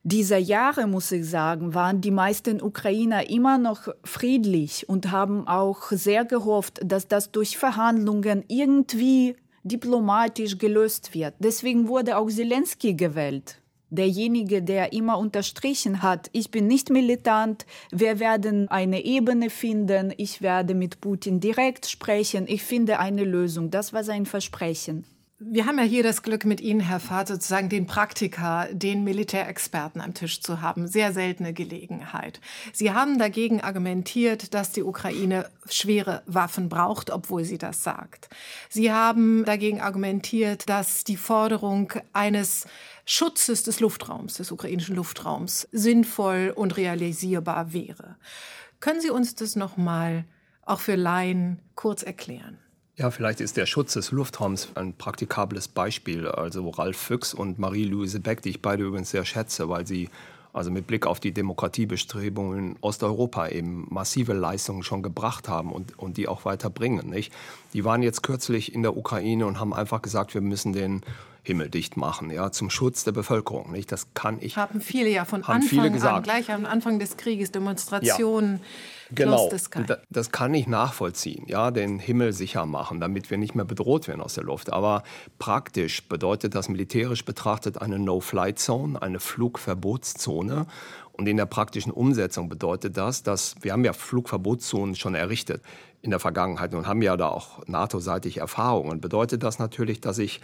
[0.04, 5.92] dieser Jahre, muss ich sagen, waren die meisten Ukrainer immer noch friedlich und haben auch
[5.92, 11.36] sehr gehofft, dass das durch Verhandlungen irgendwie diplomatisch gelöst wird.
[11.40, 13.59] Deswegen wurde auch Zelensky gewählt
[13.90, 20.42] derjenige, der immer unterstrichen hat, ich bin nicht militant, wir werden eine Ebene finden, ich
[20.42, 23.72] werde mit Putin direkt sprechen, ich finde eine Lösung.
[23.72, 25.06] Das war sein Versprechen.
[25.42, 30.02] Wir haben ja hier das Glück, mit Ihnen, Herr Fahrt, sozusagen den Praktiker, den Militärexperten
[30.02, 30.86] am Tisch zu haben.
[30.86, 32.42] Sehr seltene Gelegenheit.
[32.74, 38.28] Sie haben dagegen argumentiert, dass die Ukraine schwere Waffen braucht, obwohl sie das sagt.
[38.68, 42.68] Sie haben dagegen argumentiert, dass die Forderung eines
[43.06, 48.18] Schutzes des Luftraums, des ukrainischen Luftraums, sinnvoll und realisierbar wäre.
[48.82, 50.26] Können Sie uns das nochmal
[50.66, 52.58] auch für Laien kurz erklären?
[53.00, 56.28] Ja, vielleicht ist der Schutz des Luftraums ein praktikables Beispiel.
[56.28, 60.10] Also Ralf Füchs und Marie-Louise Beck, die ich beide übrigens sehr schätze, weil sie
[60.52, 65.98] also mit Blick auf die Demokratiebestrebungen in Osteuropa eben massive Leistungen schon gebracht haben und,
[65.98, 67.10] und die auch weiter bringen.
[67.10, 67.32] Nicht?
[67.72, 71.02] Die waren jetzt kürzlich in der Ukraine und haben einfach gesagt, wir müssen den
[71.44, 73.72] Himmel dicht machen, ja, zum Schutz der Bevölkerung.
[73.72, 73.94] Nicht?
[73.94, 74.58] Das kann ich.
[74.58, 78.56] Haben viele ja von Anfang an, gleich am Anfang des Krieges, Demonstrationen.
[78.56, 78.60] Ja.
[79.12, 79.50] Genau,
[80.10, 84.22] das kann ich nachvollziehen, ja, den Himmel sicher machen, damit wir nicht mehr bedroht werden
[84.22, 84.72] aus der Luft.
[84.72, 85.04] Aber
[85.40, 90.68] praktisch bedeutet das militärisch betrachtet eine No-Flight-Zone, eine Flugverbotszone.
[91.14, 95.62] Und in der praktischen Umsetzung bedeutet das, dass wir haben ja Flugverbotszonen schon errichtet
[96.02, 99.02] in der Vergangenheit und haben ja da auch NATO-seitig Erfahrungen.
[99.02, 100.40] Bedeutet das natürlich, dass ich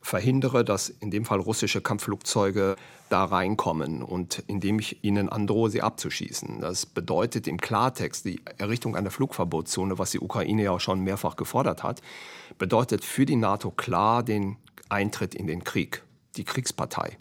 [0.00, 2.76] verhindere, dass in dem Fall russische Kampfflugzeuge
[3.08, 6.60] da reinkommen und indem ich ihnen androhe, sie abzuschießen.
[6.60, 11.36] Das bedeutet im Klartext die Errichtung einer Flugverbotszone, was die Ukraine ja auch schon mehrfach
[11.36, 12.02] gefordert hat,
[12.58, 14.56] bedeutet für die NATO klar den
[14.88, 16.02] Eintritt in den Krieg,
[16.36, 17.16] die Kriegspartei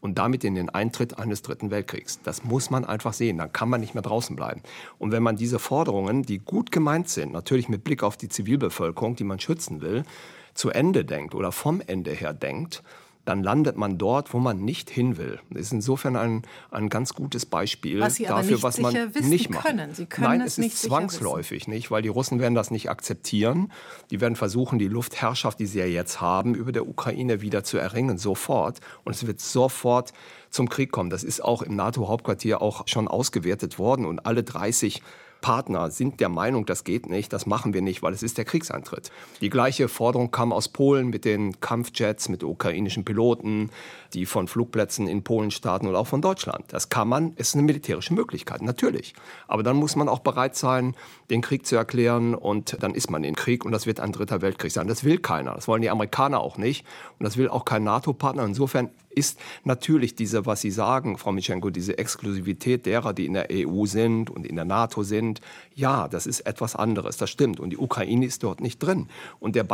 [0.00, 2.20] und damit in den Eintritt eines Dritten Weltkriegs.
[2.22, 4.62] Das muss man einfach sehen, dann kann man nicht mehr draußen bleiben.
[4.98, 9.16] Und wenn man diese Forderungen, die gut gemeint sind, natürlich mit Blick auf die Zivilbevölkerung,
[9.16, 10.04] die man schützen will,
[10.54, 12.82] zu Ende denkt oder vom Ende her denkt,
[13.24, 15.38] dann landet man dort, wo man nicht hin will.
[15.50, 19.64] Das ist insofern ein, ein ganz gutes Beispiel was dafür, was man nicht macht.
[19.64, 19.94] Können.
[19.94, 23.70] Sie können Nein, es, es ist zwangsläufig nicht, weil die Russen werden das nicht akzeptieren.
[24.10, 27.78] Die werden versuchen, die Luftherrschaft, die sie ja jetzt haben, über der Ukraine wieder zu
[27.78, 28.80] erringen, sofort.
[29.04, 30.12] Und es wird sofort
[30.50, 31.10] zum Krieg kommen.
[31.10, 35.00] Das ist auch im NATO-Hauptquartier auch schon ausgewertet worden und alle 30
[35.42, 38.46] Partner sind der Meinung, das geht nicht, das machen wir nicht, weil es ist der
[38.46, 39.10] Kriegseintritt.
[39.42, 43.68] Die gleiche Forderung kam aus Polen mit den Kampfjets, mit ukrainischen Piloten,
[44.14, 46.64] die von Flugplätzen in Polen starten und auch von Deutschland.
[46.68, 49.14] Das kann man, ist eine militärische Möglichkeit, natürlich.
[49.48, 50.94] Aber dann muss man auch bereit sein,
[51.30, 54.42] den Krieg zu erklären und dann ist man in Krieg und das wird ein dritter
[54.42, 54.86] Weltkrieg sein.
[54.86, 55.54] Das will keiner.
[55.54, 56.84] Das wollen die Amerikaner auch nicht
[57.18, 58.44] und das will auch kein NATO-Partner.
[58.44, 63.48] Insofern ist natürlich diese, was Sie sagen, Frau Mitschenko, diese Exklusivität derer, die in der
[63.50, 65.40] EU sind und in der NATO sind,
[65.74, 67.60] ja, das ist etwas anderes, das stimmt.
[67.60, 69.08] Und die Ukraine ist dort nicht drin.
[69.38, 69.64] Und der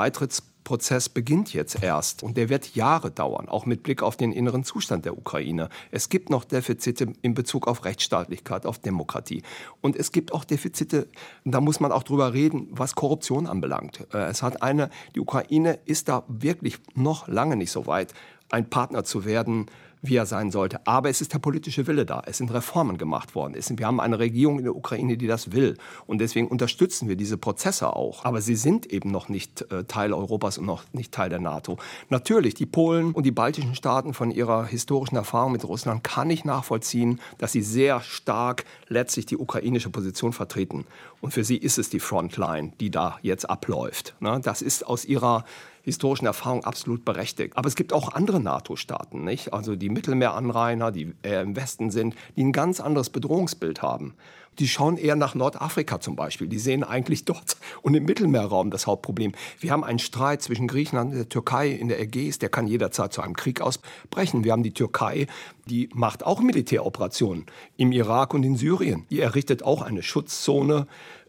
[0.68, 4.64] Beitrittsprozess beginnt jetzt erst und der wird Jahre dauern, auch mit Blick auf den inneren
[4.64, 5.70] Zustand der Ukraine.
[5.90, 9.42] Es gibt noch Defizite in Bezug auf Rechtsstaatlichkeit, auf Demokratie.
[9.81, 11.09] Und es gibt auch Defizite,
[11.44, 14.07] da muss man auch drüber reden, was Korruption anbelangt.
[14.12, 18.12] Äh, es hat eine, die Ukraine ist da wirklich noch lange nicht so weit
[18.50, 19.66] ein Partner zu werden,
[20.02, 20.87] wie er sein sollte.
[20.87, 22.22] Aber es ist der politische Wille da.
[22.26, 23.54] Es sind Reformen gemacht worden.
[23.56, 25.76] Wir haben eine Regierung in der Ukraine, die das will.
[26.06, 28.24] Und deswegen unterstützen wir diese Prozesse auch.
[28.24, 31.78] Aber sie sind eben noch nicht äh, Teil Europas und noch nicht Teil der NATO.
[32.08, 36.44] Natürlich, die Polen und die baltischen Staaten von ihrer historischen Erfahrung mit Russland kann ich
[36.44, 40.84] nachvollziehen, dass sie sehr stark letztlich die ukrainische Position vertreten.
[41.20, 44.14] Und für sie ist es die Frontline, die da jetzt abläuft.
[44.20, 44.40] Ne?
[44.42, 45.44] Das ist aus ihrer
[45.88, 47.57] historischen Erfahrung absolut berechtigt.
[47.57, 49.53] Aber es gibt auch andere NATO-Staaten, nicht?
[49.53, 54.14] Also die Mittelmeeranrainer, die eher im Westen sind, die ein ganz anderes Bedrohungsbild haben.
[54.59, 56.48] Die schauen eher nach Nordafrika zum Beispiel.
[56.48, 59.33] Die sehen eigentlich dort und im Mittelmeerraum das Hauptproblem.
[59.61, 63.12] Wir haben einen Streit zwischen Griechenland und der Türkei in der Ägäis, der kann jederzeit
[63.12, 64.44] zu einem Krieg ausbrechen.
[64.44, 65.27] Wir haben die Türkei,
[65.66, 67.46] die macht auch Militäroperationen
[67.77, 69.07] im Irak und in Syrien.
[69.11, 70.87] Die errichtet auch eine Schutzzone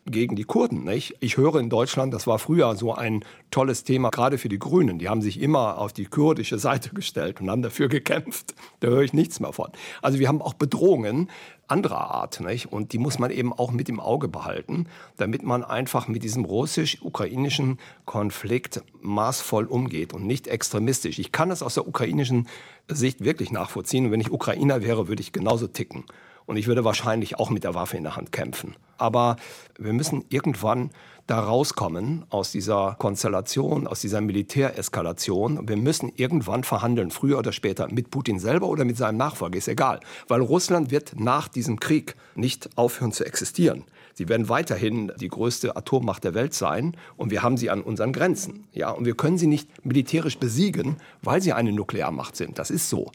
[0.09, 0.83] gegen die Kurden.
[0.83, 1.15] Nicht?
[1.19, 4.99] Ich höre in Deutschland, das war früher so ein tolles Thema, gerade für die Grünen.
[4.99, 8.55] Die haben sich immer auf die kurdische Seite gestellt und haben dafür gekämpft.
[8.79, 9.69] Da höre ich nichts mehr von.
[10.01, 11.29] Also wir haben auch Bedrohungen
[11.69, 12.39] anderer Art.
[12.41, 12.71] Nicht?
[12.71, 16.45] Und die muss man eben auch mit im Auge behalten, damit man einfach mit diesem
[16.45, 21.19] russisch-ukrainischen Konflikt maßvoll umgeht und nicht extremistisch.
[21.19, 22.47] Ich kann es aus der ukrainischen
[22.87, 24.05] Sicht wirklich nachvollziehen.
[24.05, 26.05] Und wenn ich Ukrainer wäre, würde ich genauso ticken.
[26.49, 28.75] Und ich würde wahrscheinlich auch mit der Waffe in der Hand kämpfen.
[28.97, 29.35] Aber
[29.77, 30.89] wir müssen irgendwann
[31.27, 35.69] da rauskommen aus dieser Konstellation, aus dieser Militäreskalation.
[35.69, 39.67] Wir müssen irgendwann verhandeln, früher oder später, mit Putin selber oder mit seinem Nachfolger, ist
[39.67, 39.99] egal.
[40.27, 43.83] Weil Russland wird nach diesem Krieg nicht aufhören zu existieren.
[44.15, 48.11] Sie werden weiterhin die größte Atommacht der Welt sein und wir haben sie an unseren
[48.11, 48.63] Grenzen.
[48.73, 52.57] Ja, und wir können sie nicht militärisch besiegen, weil sie eine Nuklearmacht sind.
[52.57, 53.11] Das ist so.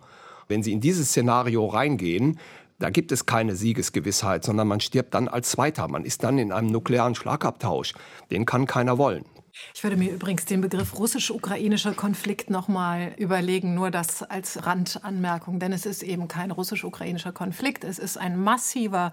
[0.48, 2.38] Wenn Sie in dieses Szenario reingehen,
[2.78, 5.88] da gibt es keine Siegesgewissheit, sondern man stirbt dann als Zweiter.
[5.88, 7.94] Man ist dann in einem nuklearen Schlagabtausch.
[8.30, 9.24] Den kann keiner wollen.
[9.72, 15.60] Ich würde mir übrigens den Begriff russisch-ukrainischer Konflikt noch mal überlegen, nur das als Randanmerkung,
[15.60, 19.12] denn es ist eben kein russisch-ukrainischer Konflikt, es ist ein massiver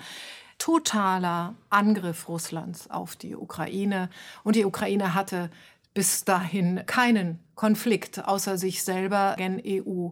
[0.58, 4.10] totaler Angriff Russlands auf die Ukraine
[4.44, 5.52] und die Ukraine hatte
[5.94, 10.10] bis dahin keinen Konflikt außer sich selber gen EU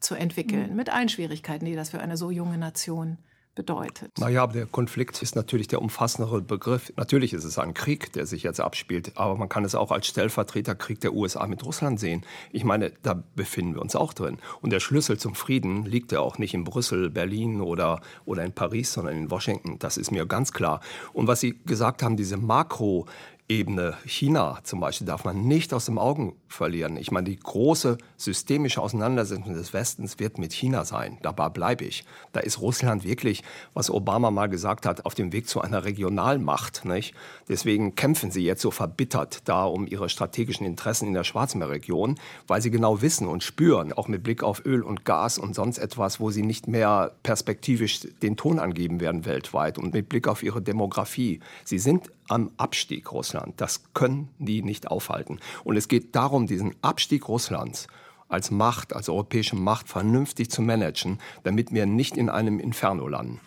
[0.00, 0.76] zu entwickeln, mhm.
[0.76, 3.18] mit allen Schwierigkeiten, die das für eine so junge Nation
[3.56, 4.18] bedeutet.
[4.18, 6.92] Naja, aber der Konflikt ist natürlich der umfassendere Begriff.
[6.96, 10.06] Natürlich ist es ein Krieg, der sich jetzt abspielt, aber man kann es auch als
[10.06, 12.22] Stellvertreterkrieg der USA mit Russland sehen.
[12.52, 14.38] Ich meine, da befinden wir uns auch drin.
[14.60, 18.52] Und der Schlüssel zum Frieden liegt ja auch nicht in Brüssel, Berlin oder, oder in
[18.52, 19.78] Paris, sondern in Washington.
[19.78, 20.80] Das ist mir ganz klar.
[21.14, 23.06] Und was Sie gesagt haben, diese Makro-
[23.48, 26.96] Ebene China zum Beispiel darf man nicht aus dem Augen verlieren.
[26.96, 31.18] Ich meine, die große systemische Auseinandersetzung des Westens wird mit China sein.
[31.22, 32.04] Dabei bleibe ich.
[32.32, 36.84] Da ist Russland wirklich, was Obama mal gesagt hat, auf dem Weg zu einer Regionalmacht.
[36.84, 37.14] Nicht?
[37.48, 42.18] Deswegen kämpfen sie jetzt so verbittert da um ihre strategischen Interessen in der Schwarzmeerregion,
[42.48, 45.78] weil sie genau wissen und spüren, auch mit Blick auf Öl und Gas und sonst
[45.78, 50.42] etwas, wo sie nicht mehr perspektivisch den Ton angeben werden weltweit und mit Blick auf
[50.42, 51.38] ihre Demografie.
[51.64, 53.60] Sie sind am Abstieg Russland.
[53.60, 55.38] Das können die nicht aufhalten.
[55.64, 57.86] Und es geht darum, diesen Abstieg Russlands
[58.28, 63.40] als Macht, als europäische Macht vernünftig zu managen, damit wir nicht in einem Inferno landen.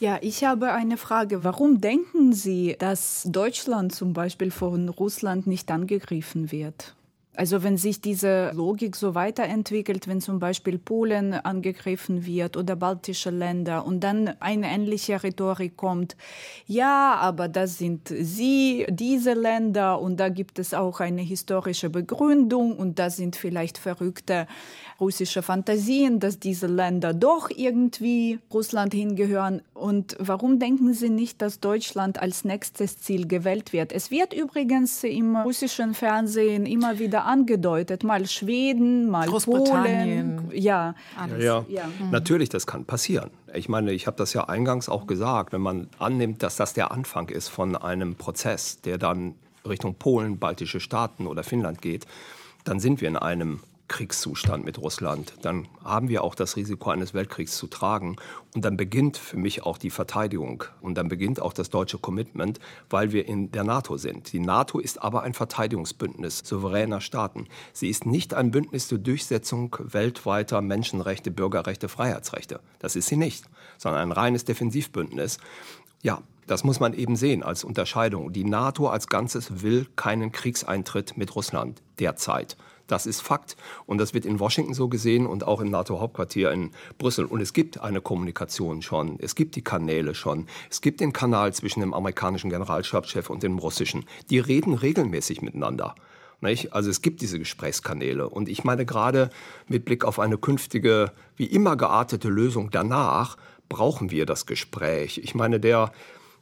[0.00, 1.42] Ja, ich habe eine Frage.
[1.42, 6.94] Warum denken Sie, dass Deutschland zum Beispiel von Russland nicht angegriffen wird?
[7.34, 13.30] Also wenn sich diese Logik so weiterentwickelt, wenn zum Beispiel Polen angegriffen wird oder baltische
[13.30, 16.16] Länder und dann eine ähnliche Rhetorik kommt,
[16.66, 22.76] ja, aber das sind sie, diese Länder und da gibt es auch eine historische Begründung
[22.76, 24.48] und das sind vielleicht verrückte
[25.00, 29.62] russische Fantasien, dass diese Länder doch irgendwie Russland hingehören.
[29.74, 33.92] Und warum denken Sie nicht, dass Deutschland als nächstes Ziel gewählt wird?
[33.92, 40.50] Es wird übrigens im russischen Fernsehen immer wieder angedeutet, mal Schweden, mal Polen.
[40.52, 41.44] Ja, alles.
[41.44, 41.84] ja, ja.
[41.86, 42.10] Mhm.
[42.10, 43.30] natürlich, das kann passieren.
[43.54, 46.90] Ich meine, ich habe das ja eingangs auch gesagt, wenn man annimmt, dass das der
[46.90, 49.34] Anfang ist von einem Prozess, der dann
[49.66, 52.06] Richtung Polen, baltische Staaten oder Finnland geht,
[52.64, 57.14] dann sind wir in einem Kriegszustand mit Russland, dann haben wir auch das Risiko eines
[57.14, 58.16] Weltkriegs zu tragen.
[58.54, 60.64] Und dann beginnt für mich auch die Verteidigung.
[60.80, 62.60] Und dann beginnt auch das deutsche Commitment,
[62.90, 64.32] weil wir in der NATO sind.
[64.32, 67.46] Die NATO ist aber ein Verteidigungsbündnis souveräner Staaten.
[67.72, 72.60] Sie ist nicht ein Bündnis zur Durchsetzung weltweiter Menschenrechte, Bürgerrechte, Freiheitsrechte.
[72.78, 73.44] Das ist sie nicht,
[73.78, 75.38] sondern ein reines Defensivbündnis.
[76.02, 78.32] Ja, das muss man eben sehen als Unterscheidung.
[78.32, 82.56] Die NATO als Ganzes will keinen Kriegseintritt mit Russland derzeit.
[82.88, 83.56] Das ist Fakt.
[83.86, 87.26] Und das wird in Washington so gesehen und auch im NATO-Hauptquartier in Brüssel.
[87.26, 89.18] Und es gibt eine Kommunikation schon.
[89.20, 90.46] Es gibt die Kanäle schon.
[90.68, 94.06] Es gibt den Kanal zwischen dem amerikanischen Generalstabschef und dem russischen.
[94.30, 95.94] Die reden regelmäßig miteinander.
[96.40, 96.72] Nicht?
[96.72, 98.28] Also es gibt diese Gesprächskanäle.
[98.28, 99.30] Und ich meine gerade
[99.66, 103.36] mit Blick auf eine künftige, wie immer geartete Lösung danach,
[103.68, 105.18] brauchen wir das Gespräch.
[105.22, 105.92] Ich meine, der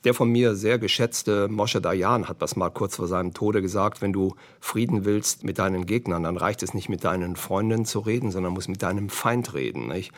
[0.06, 4.02] der von mir sehr geschätzte Moshe Dayan hat das mal kurz vor seinem Tode gesagt,
[4.02, 7.98] wenn du Frieden willst mit deinen Gegnern, dann reicht es nicht mit deinen Freundinnen zu
[7.98, 9.88] reden, sondern musst mit deinem Feind reden.
[9.88, 10.12] Nicht?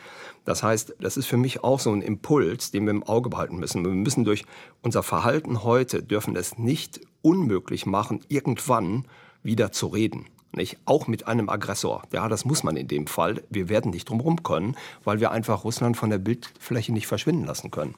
[0.45, 3.57] Das heißt, das ist für mich auch so ein Impuls, den wir im Auge behalten
[3.57, 3.83] müssen.
[3.83, 4.45] Wir müssen durch
[4.83, 9.05] unser Verhalten heute, dürfen es nicht unmöglich machen, irgendwann
[9.41, 10.27] wieder zu reden.
[10.51, 10.77] Nicht?
[10.85, 12.03] Auch mit einem Aggressor.
[12.11, 13.41] Ja, das muss man in dem Fall.
[13.49, 17.71] Wir werden nicht drumherum können, weil wir einfach Russland von der Bildfläche nicht verschwinden lassen
[17.71, 17.95] können.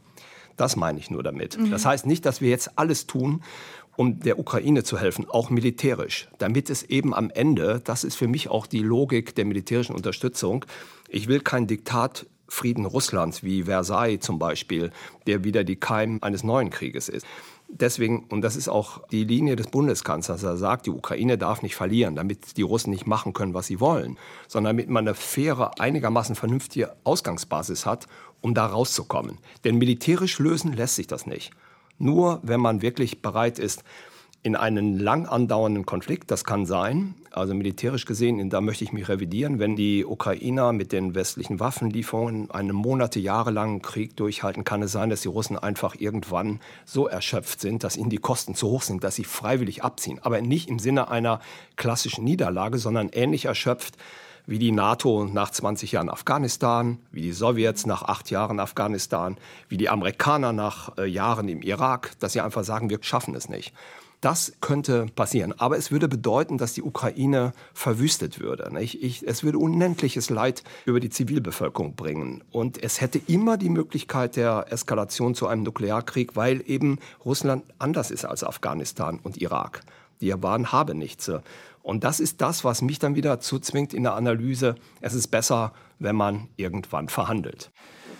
[0.57, 1.57] Das meine ich nur damit.
[1.57, 1.71] Mhm.
[1.71, 3.41] Das heißt nicht, dass wir jetzt alles tun,
[3.97, 8.27] um der Ukraine zu helfen, auch militärisch, damit es eben am Ende, das ist für
[8.27, 10.65] mich auch die Logik der militärischen Unterstützung,
[11.09, 14.91] ich will kein Diktat Frieden Russlands wie Versailles zum Beispiel,
[15.25, 17.25] der wieder die Keim eines neuen Krieges ist.
[17.69, 21.77] Deswegen, und das ist auch die Linie des Bundeskanzlers, er sagt, die Ukraine darf nicht
[21.77, 24.17] verlieren, damit die Russen nicht machen können, was sie wollen,
[24.49, 28.07] sondern damit man eine faire, einigermaßen vernünftige Ausgangsbasis hat,
[28.41, 29.37] um da rauszukommen.
[29.63, 31.51] Denn militärisch lösen lässt sich das nicht.
[31.97, 33.83] Nur wenn man wirklich bereit ist,
[34.43, 39.07] in einen lang andauernden Konflikt, das kann sein, also militärisch gesehen, da möchte ich mich
[39.07, 44.91] revidieren, wenn die Ukrainer mit den westlichen Waffenlieferungen einen Monate, jahrelangen Krieg durchhalten, kann es
[44.91, 48.81] sein, dass die Russen einfach irgendwann so erschöpft sind, dass ihnen die Kosten zu hoch
[48.81, 50.19] sind, dass sie freiwillig abziehen.
[50.23, 51.39] Aber nicht im Sinne einer
[51.75, 53.95] klassischen Niederlage, sondern ähnlich erschöpft
[54.45, 59.37] wie die NATO nach 20 Jahren Afghanistan, wie die Sowjets nach acht Jahren Afghanistan,
[59.69, 63.49] wie die Amerikaner nach äh, Jahren im Irak, dass sie einfach sagen, wir schaffen es
[63.49, 63.73] nicht.
[64.21, 65.51] Das könnte passieren.
[65.57, 68.71] Aber es würde bedeuten, dass die Ukraine verwüstet würde.
[68.79, 72.43] Ich, ich, es würde unendliches Leid über die Zivilbevölkerung bringen.
[72.51, 78.11] Und es hätte immer die Möglichkeit der Eskalation zu einem Nuklearkrieg, weil eben Russland anders
[78.11, 79.81] ist als Afghanistan und Irak.
[80.21, 81.31] Die waren habe nichts.
[81.83, 84.75] Und das ist das, was mich dann wieder zuzwingt in der Analyse.
[85.01, 87.71] Es ist besser, wenn man irgendwann verhandelt.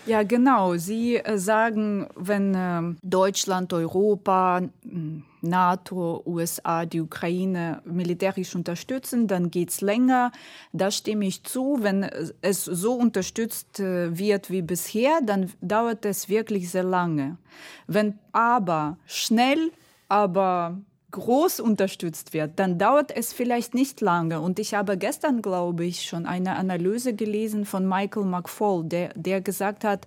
[0.04, 0.76] Ja, genau.
[0.76, 4.62] Sie äh, sagen, wenn äh, Deutschland, Europa
[5.42, 10.32] NATO, USA die Ukraine militärisch unterstützen, dann geht es länger.
[10.72, 11.78] Da stimme ich zu.
[11.82, 12.02] Wenn
[12.40, 17.36] es so unterstützt äh, wird wie bisher, dann dauert es wirklich sehr lange.
[17.86, 19.70] Wenn aber schnell,
[20.08, 20.78] aber
[21.12, 24.40] groß unterstützt wird, dann dauert es vielleicht nicht lange.
[24.40, 29.40] Und ich habe gestern, glaube ich, schon eine Analyse gelesen von Michael McFall, der, der
[29.40, 30.06] gesagt hat,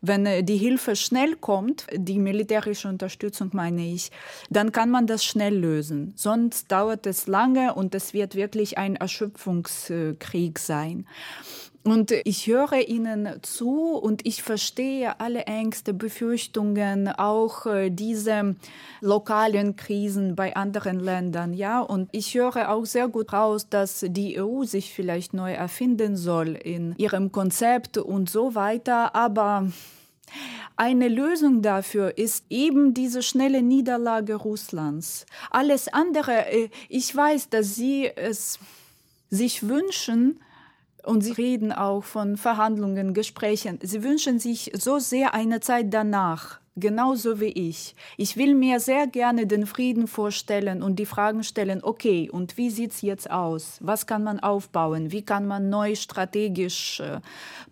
[0.00, 4.10] wenn äh, die Hilfe schnell kommt, die militärische Unterstützung meine ich,
[4.50, 6.12] dann kann man das schnell lösen.
[6.16, 11.06] Sonst dauert es lange und es wird wirklich ein Erschöpfungskrieg sein.
[11.86, 18.56] Und ich höre Ihnen zu und ich verstehe alle Ängste, Befürchtungen, auch äh, diese
[19.00, 21.78] lokalen Krisen bei anderen Ländern, ja.
[21.80, 26.56] Und ich höre auch sehr gut raus, dass die EU sich vielleicht neu erfinden soll
[26.56, 29.14] in ihrem Konzept und so weiter.
[29.14, 29.70] Aber
[30.74, 35.24] eine Lösung dafür ist eben diese schnelle Niederlage Russlands.
[35.52, 38.58] Alles andere, äh, ich weiß, dass Sie es
[39.30, 40.40] sich wünschen,
[41.06, 43.78] und Sie reden auch von Verhandlungen, Gesprächen.
[43.82, 47.94] Sie wünschen sich so sehr eine Zeit danach, genauso wie ich.
[48.16, 52.70] Ich will mir sehr gerne den Frieden vorstellen und die Fragen stellen, okay, und wie
[52.70, 53.78] sieht's jetzt aus?
[53.80, 55.12] Was kann man aufbauen?
[55.12, 57.20] Wie kann man neu strategisch äh,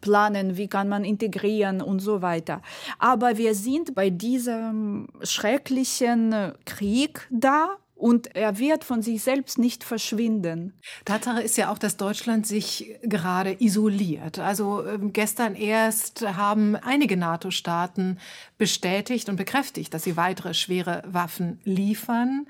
[0.01, 0.57] planen?
[0.57, 2.62] Wie kann man integrieren und so weiter?
[2.99, 9.57] Aber wir sind bei diesem schrecklichen äh, Krieg da und er wird von sich selbst
[9.57, 10.74] nicht verschwinden.
[11.07, 14.38] Tatsache ist ja auch, dass Deutschland sich gerade isoliert.
[14.38, 18.18] Also äh, gestern erst haben einige NATO-Staaten
[18.59, 22.46] bestätigt und bekräftigt, dass sie weitere schwere Waffen liefern.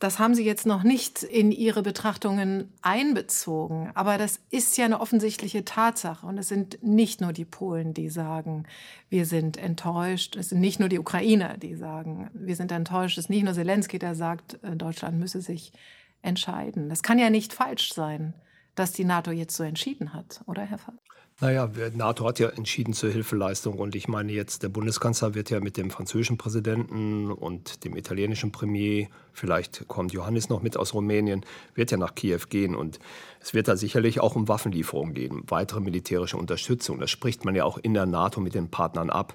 [0.00, 3.90] Das haben Sie jetzt noch nicht in Ihre Betrachtungen einbezogen.
[3.94, 6.26] Aber das ist ja eine offensichtliche Tatsache.
[6.26, 8.66] Und es sind nicht nur die Polen, die sagen,
[9.10, 10.36] wir sind enttäuscht.
[10.36, 13.18] Es sind nicht nur die Ukrainer, die sagen, wir sind enttäuscht.
[13.18, 15.70] Es ist nicht nur Zelensky, der sagt, äh, Deutschland müsse sich
[16.22, 16.88] entscheiden.
[16.88, 18.32] Das kann ja nicht falsch sein,
[18.74, 20.98] dass die NATO jetzt so entschieden hat, oder Herr Fall?
[21.42, 25.60] Naja, NATO hat ja entschieden zur Hilfeleistung und ich meine jetzt, der Bundeskanzler wird ja
[25.60, 31.46] mit dem französischen Präsidenten und dem italienischen Premier, vielleicht kommt Johannes noch mit aus Rumänien,
[31.74, 32.98] wird ja nach Kiew gehen und
[33.40, 36.98] es wird da sicherlich auch um Waffenlieferungen gehen, weitere militärische Unterstützung.
[36.98, 39.34] Das spricht man ja auch in der NATO mit den Partnern ab.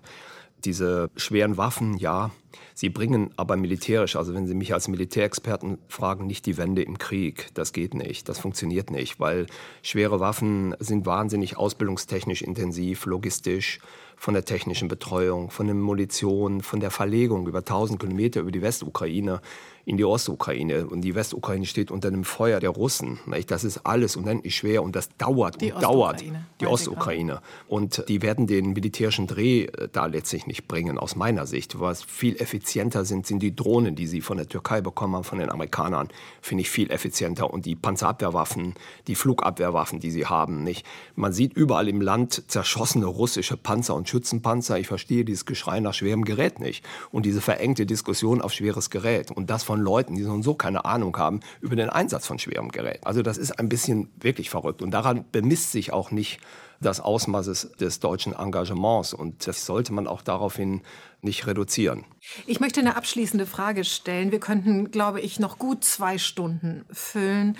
[0.63, 2.29] Diese schweren Waffen, ja,
[2.73, 6.97] sie bringen aber militärisch, also wenn Sie mich als Militärexperten fragen, nicht die Wende im
[6.97, 7.49] Krieg.
[7.53, 9.47] Das geht nicht, das funktioniert nicht, weil
[9.81, 13.79] schwere Waffen sind wahnsinnig ausbildungstechnisch intensiv, logistisch,
[14.17, 18.61] von der technischen Betreuung, von der Munition, von der Verlegung über 1000 Kilometer über die
[18.61, 19.41] Westukraine
[19.85, 20.87] in die Ostukraine.
[20.87, 23.19] Und die Westukraine steht unter dem Feuer der Russen.
[23.47, 26.23] Das ist alles unendlich schwer und das dauert die und dauert.
[26.59, 27.41] Die Ostukraine.
[27.67, 31.79] Und die werden den militärischen Dreh äh, da letztlich nicht bringen, aus meiner Sicht.
[31.79, 35.39] Was viel effizienter sind, sind die Drohnen, die sie von der Türkei bekommen haben, von
[35.39, 36.09] den Amerikanern.
[36.41, 37.51] Finde ich viel effizienter.
[37.51, 38.75] Und die Panzerabwehrwaffen,
[39.07, 40.63] die Flugabwehrwaffen, die sie haben.
[40.63, 40.85] Nicht?
[41.15, 44.77] Man sieht überall im Land zerschossene russische Panzer und Schützenpanzer.
[44.77, 46.85] Ich verstehe dieses Geschrei nach schwerem Gerät nicht.
[47.11, 49.31] Und diese verengte Diskussion auf schweres Gerät.
[49.31, 52.99] Und das von Leuten, die so keine Ahnung haben über den Einsatz von schwerem Gerät.
[53.07, 54.83] Also das ist ein bisschen wirklich verrückt.
[54.83, 56.39] Und daran bemisst sich auch nicht
[56.85, 59.13] das Ausmaß des deutschen Engagements.
[59.13, 60.81] Und das sollte man auch daraufhin
[61.21, 62.05] nicht reduzieren.
[62.45, 64.31] Ich möchte eine abschließende Frage stellen.
[64.31, 67.57] Wir könnten, glaube ich, noch gut zwei Stunden füllen.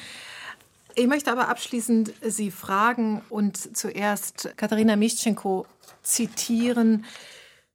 [0.96, 5.66] Ich möchte aber abschließend Sie fragen und zuerst Katharina Mischenko
[6.04, 7.06] zitieren.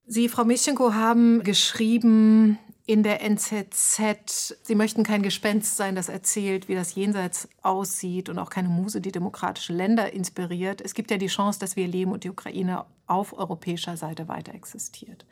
[0.06, 2.58] Sie, Frau Mischenko, haben geschrieben,
[2.90, 8.36] in der NZZ, sie möchten kein Gespenst sein, das erzählt, wie das Jenseits aussieht und
[8.40, 10.80] auch keine Muse, die demokratische Länder inspiriert.
[10.80, 14.54] Es gibt ja die Chance, dass wir leben und die Ukraine auf europäischer Seite weiter
[14.54, 15.24] existiert.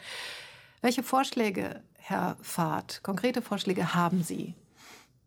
[0.83, 4.55] Welche Vorschläge, Herr Fahrt, konkrete Vorschläge haben Sie?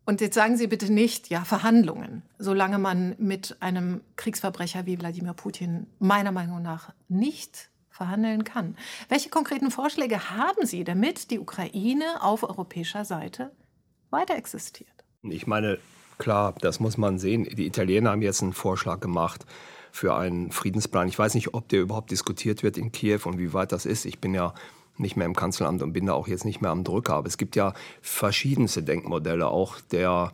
[0.06, 5.34] Und jetzt sagen Sie bitte nicht, ja, Verhandlungen, solange man mit einem Kriegsverbrecher wie Wladimir
[5.34, 8.76] Putin meiner Meinung nach nicht verhandeln kann.
[9.08, 13.52] Welche konkreten Vorschläge haben Sie, damit die Ukraine auf europäischer Seite
[14.10, 14.88] weiter existiert?
[15.22, 15.78] Ich meine,
[16.18, 17.44] klar, das muss man sehen.
[17.44, 19.46] Die Italiener haben jetzt einen Vorschlag gemacht
[19.92, 21.08] für einen Friedensplan.
[21.08, 24.06] Ich weiß nicht, ob der überhaupt diskutiert wird in Kiew und wie weit das ist.
[24.06, 24.54] Ich bin ja
[24.96, 27.14] nicht mehr im Kanzleramt und bin da auch jetzt nicht mehr am Drücker.
[27.14, 30.32] Aber es gibt ja verschiedenste Denkmodelle, auch der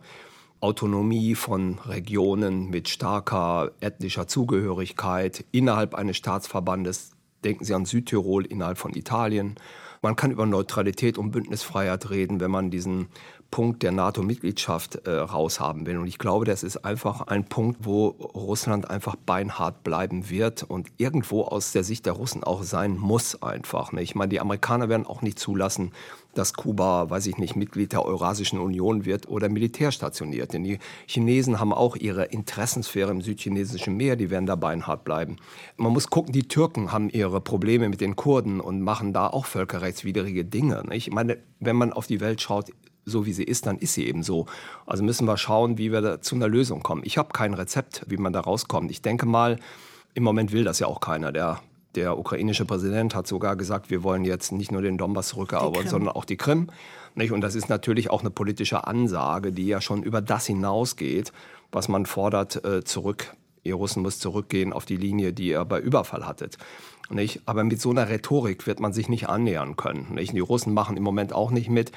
[0.61, 7.11] Autonomie von Regionen mit starker ethnischer Zugehörigkeit innerhalb eines Staatsverbandes
[7.43, 9.55] Denken Sie an Südtirol innerhalb von Italien.
[10.01, 13.09] Man kann über Neutralität und Bündnisfreiheit reden, wenn man diesen
[13.51, 15.97] Punkt der NATO-Mitgliedschaft äh, raushaben will.
[15.97, 20.87] Und ich glaube, das ist einfach ein Punkt, wo Russland einfach beinhart bleiben wird und
[20.97, 23.91] irgendwo aus der Sicht der Russen auch sein muss einfach.
[23.91, 24.01] Ne?
[24.01, 25.91] Ich meine, die Amerikaner werden auch nicht zulassen,
[26.35, 30.53] dass Kuba, weiß ich nicht, Mitglied der Eurasischen Union wird oder Militär stationiert.
[30.53, 30.77] Denn die
[31.07, 35.37] Chinesen haben auch ihre Interessensphäre im südchinesischen Meer, die werden da beinhart bleiben.
[35.75, 39.47] Man muss gucken, die Türken haben ihre Probleme mit den Kurden und machen da auch
[39.47, 40.83] völkerrechtswidrige Dinge.
[40.87, 41.07] Nicht?
[41.07, 42.69] Ich meine, wenn man auf die Welt schaut,
[43.09, 44.45] so wie sie ist, dann ist sie eben so.
[44.85, 47.01] Also müssen wir schauen, wie wir da zu einer Lösung kommen.
[47.05, 48.91] Ich habe kein Rezept, wie man da rauskommt.
[48.91, 49.59] Ich denke mal,
[50.13, 51.31] im Moment will das ja auch keiner.
[51.31, 51.61] Der,
[51.95, 56.13] der ukrainische Präsident hat sogar gesagt, wir wollen jetzt nicht nur den Donbass zurückerobern, sondern
[56.15, 56.67] auch die Krim.
[57.15, 57.31] Nicht?
[57.31, 61.31] Und das ist natürlich auch eine politische Ansage, die ja schon über das hinausgeht,
[61.71, 63.35] was man fordert, äh, zurück.
[63.63, 66.57] Ihr Russen müsst zurückgehen auf die Linie, die ihr bei Überfall hattet.
[67.09, 67.41] Nicht?
[67.45, 70.13] Aber mit so einer Rhetorik wird man sich nicht annähern können.
[70.13, 70.33] Nicht?
[70.33, 71.91] Die Russen machen im Moment auch nicht mit.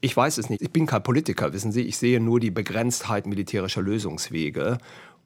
[0.00, 0.62] Ich weiß es nicht.
[0.62, 1.82] Ich bin kein Politiker, wissen Sie.
[1.82, 4.78] Ich sehe nur die Begrenztheit militärischer Lösungswege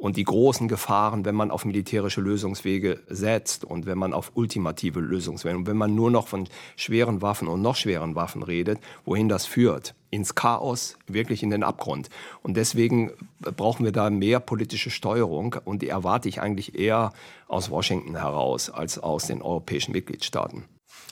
[0.03, 4.99] und die großen Gefahren, wenn man auf militärische Lösungswege setzt und wenn man auf ultimative
[4.99, 9.28] Lösungswege und wenn man nur noch von schweren Waffen und noch schweren Waffen redet, wohin
[9.28, 9.95] das führt?
[10.11, 12.11] Ins Chaos, wirklich in den Abgrund.
[12.43, 17.12] Und deswegen brauchen wir da mehr politische Steuerung und die erwarte ich eigentlich eher
[17.53, 20.64] aus Washington heraus als aus den europäischen Mitgliedstaaten.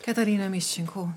[0.02, 1.10] Katharina Mischenko,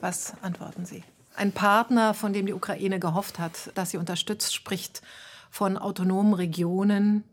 [0.00, 1.02] was antworten Sie?
[1.36, 5.02] ein Partner, von dem die Ukraine gehofft hat, dass sie unterstützt, spricht
[5.50, 7.24] von autonomen Regionen,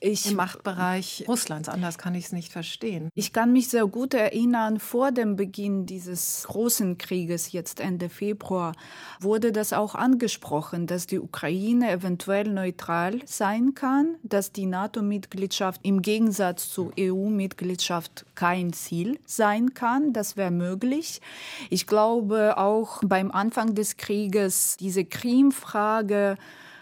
[0.00, 1.68] ich, im Machtbereich Russlands.
[1.68, 3.10] Anders kann ich es nicht verstehen.
[3.14, 8.72] Ich kann mich sehr gut erinnern, vor dem Beginn dieses großen Krieges, jetzt Ende Februar,
[9.20, 16.02] wurde das auch angesprochen, dass die Ukraine eventuell neutral sein kann, dass die NATO-Mitgliedschaft im
[16.02, 20.12] Gegensatz zur EU-Mitgliedschaft kein Ziel sein kann.
[20.12, 21.20] Das wäre möglich.
[21.68, 26.36] Ich glaube auch beim Anfang des Krieges diese Krim-Frage,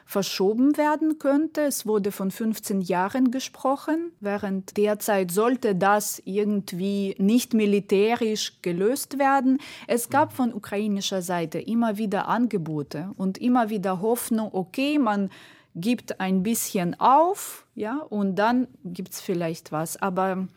[0.09, 1.61] verschoben werden könnte.
[1.61, 4.11] Es wurde von 15 Jahren gesprochen.
[4.21, 9.59] Während derzeit sollte das irgendwie nicht militärisch gelöst werden.
[9.87, 15.29] Es gab von ukrainischer Seite immer wieder Angebote und immer wieder Hoffnung, okay, man
[15.75, 20.01] gibt ein bisschen auf, ja, und dann gibt es vielleicht was.
[20.01, 20.49] Aber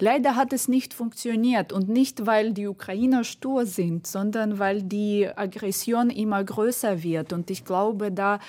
[0.00, 5.28] leider hat es nicht funktioniert und nicht, weil die Ukrainer stur sind, sondern weil die
[5.28, 7.32] Aggression immer größer wird.
[7.32, 8.40] Und ich glaube, da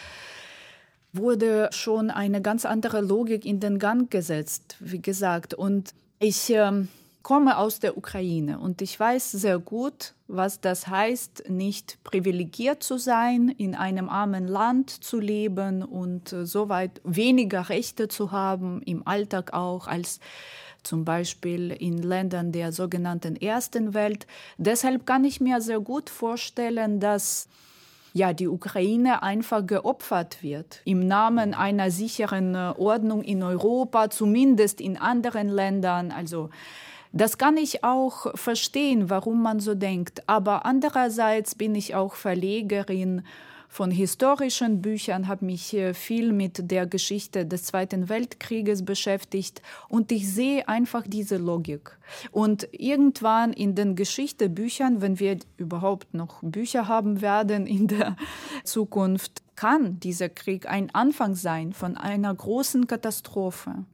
[1.13, 5.53] wurde schon eine ganz andere Logik in den Gang gesetzt, wie gesagt.
[5.53, 6.71] Und ich äh,
[7.23, 12.97] komme aus der Ukraine und ich weiß sehr gut, was das heißt, nicht privilegiert zu
[12.97, 18.81] sein, in einem armen Land zu leben und äh, so weit weniger Rechte zu haben,
[18.83, 20.19] im Alltag auch als
[20.83, 24.25] zum Beispiel in Ländern der sogenannten Ersten Welt.
[24.57, 27.49] Deshalb kann ich mir sehr gut vorstellen, dass
[28.13, 34.81] ja, die Ukraine einfach geopfert wird im Namen einer sicheren äh, Ordnung in Europa, zumindest
[34.81, 36.11] in anderen Ländern.
[36.11, 36.49] Also
[37.13, 40.23] das kann ich auch verstehen, warum man so denkt.
[40.27, 43.23] Aber andererseits bin ich auch Verlegerin
[43.77, 50.33] von historischen Büchern, habe mich viel mit der Geschichte des Zweiten Weltkrieges beschäftigt und ich
[50.33, 51.95] sehe einfach diese Logik.
[52.31, 58.15] Und irgendwann in den Geschichtebüchern, wenn wir überhaupt noch Bücher haben werden in der
[58.63, 63.85] Zukunft, kann dieser Krieg ein Anfang sein von einer großen Katastrophe.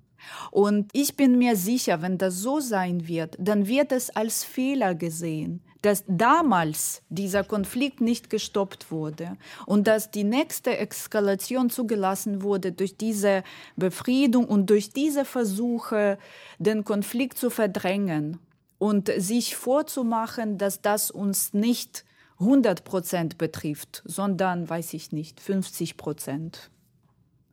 [0.50, 4.96] Und ich bin mir sicher, wenn das so sein wird, dann wird es als Fehler
[4.96, 12.72] gesehen dass damals dieser Konflikt nicht gestoppt wurde und dass die nächste Eskalation zugelassen wurde
[12.72, 13.44] durch diese
[13.76, 16.18] Befriedung und durch diese Versuche,
[16.58, 18.40] den Konflikt zu verdrängen
[18.80, 22.06] und sich vorzumachen, dass das uns nicht
[22.40, 26.72] 100 Prozent betrifft, sondern, weiß ich nicht, 50 Prozent.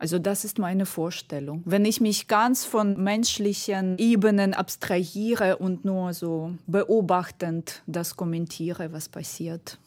[0.01, 1.63] Also das ist meine Vorstellung.
[1.67, 9.11] Wenn ich mich ganz von menschlichen Ebenen abstrahiere und nur so beobachtend das kommentiere, was
[9.11, 9.79] passiert.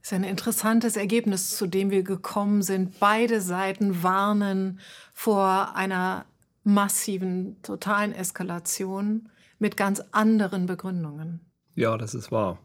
[0.00, 2.98] Das ist ein interessantes Ergebnis, zu dem wir gekommen sind.
[2.98, 4.80] Beide Seiten warnen
[5.14, 6.26] vor einer
[6.64, 9.28] massiven, totalen Eskalation
[9.60, 11.38] mit ganz anderen Begründungen.
[11.76, 12.58] Ja, das ist wahr.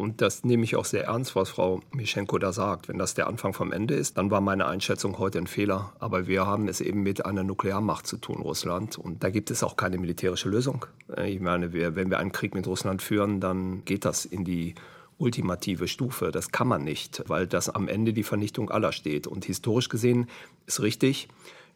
[0.00, 2.88] Und das nehme ich auch sehr ernst, was Frau Mischenko da sagt.
[2.88, 5.92] Wenn das der Anfang vom Ende ist, dann war meine Einschätzung heute ein Fehler.
[5.98, 8.96] Aber wir haben es eben mit einer Nuklearmacht zu tun, Russland.
[8.96, 10.86] Und da gibt es auch keine militärische Lösung.
[11.26, 14.74] Ich meine, wir, wenn wir einen Krieg mit Russland führen, dann geht das in die
[15.18, 16.30] ultimative Stufe.
[16.32, 19.26] Das kann man nicht, weil das am Ende die Vernichtung aller steht.
[19.26, 20.30] Und historisch gesehen
[20.66, 21.28] ist richtig,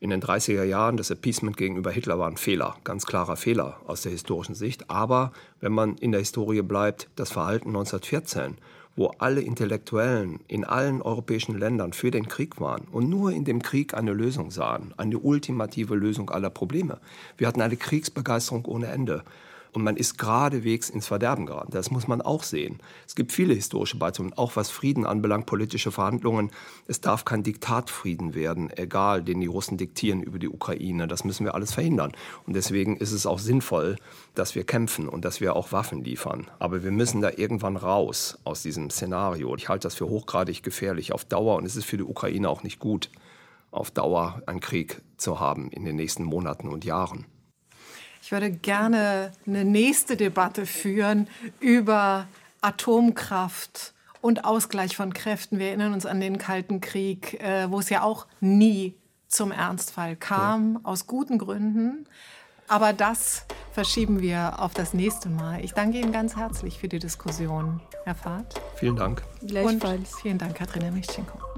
[0.04, 4.02] in den 30er Jahren, das Appeasement gegenüber Hitler war ein Fehler, ganz klarer Fehler aus
[4.02, 4.90] der historischen Sicht.
[4.90, 5.32] Aber
[5.62, 8.58] wenn man in der Historie bleibt, das Verhalten 1914
[8.96, 13.60] wo alle Intellektuellen in allen europäischen Ländern für den Krieg waren und nur in dem
[13.60, 17.00] Krieg eine Lösung sahen, eine ultimative Lösung aller Probleme.
[17.36, 19.24] Wir hatten eine Kriegsbegeisterung ohne Ende.
[19.74, 21.72] Und man ist geradewegs ins Verderben geraten.
[21.72, 22.78] Das muss man auch sehen.
[23.08, 26.52] Es gibt viele historische Beiträge, auch was Frieden anbelangt, politische Verhandlungen.
[26.86, 31.08] Es darf kein Diktatfrieden werden, egal, den die Russen diktieren über die Ukraine.
[31.08, 32.12] Das müssen wir alles verhindern.
[32.46, 33.96] Und deswegen ist es auch sinnvoll,
[34.36, 36.46] dass wir kämpfen und dass wir auch Waffen liefern.
[36.60, 39.56] Aber wir müssen da irgendwann raus aus diesem Szenario.
[39.56, 42.62] Ich halte das für hochgradig gefährlich auf Dauer und es ist für die Ukraine auch
[42.62, 43.10] nicht gut,
[43.72, 47.26] auf Dauer einen Krieg zu haben in den nächsten Monaten und Jahren.
[48.24, 51.28] Ich würde gerne eine nächste Debatte führen
[51.60, 52.26] über
[52.62, 55.58] Atomkraft und Ausgleich von Kräften.
[55.58, 58.94] Wir erinnern uns an den Kalten Krieg, äh, wo es ja auch nie
[59.28, 60.80] zum Ernstfall kam, ja.
[60.84, 62.06] aus guten Gründen.
[62.66, 65.62] Aber das verschieben wir auf das nächste Mal.
[65.62, 68.58] Ich danke Ihnen ganz herzlich für die Diskussion, Herr Fahrt.
[68.76, 69.22] Vielen Dank.
[69.46, 70.14] Gleichfalls.
[70.14, 71.53] Und vielen Dank, Katrina Mischenko.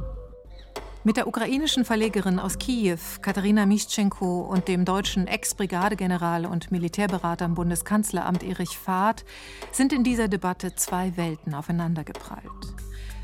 [1.06, 7.54] Mit der ukrainischen Verlegerin aus Kiew, Katharina Mischenko, und dem deutschen Ex-Brigadegeneral und Militärberater im
[7.54, 9.24] Bundeskanzleramt Erich Fahrt
[9.70, 12.42] sind in dieser Debatte zwei Welten aufeinandergeprallt.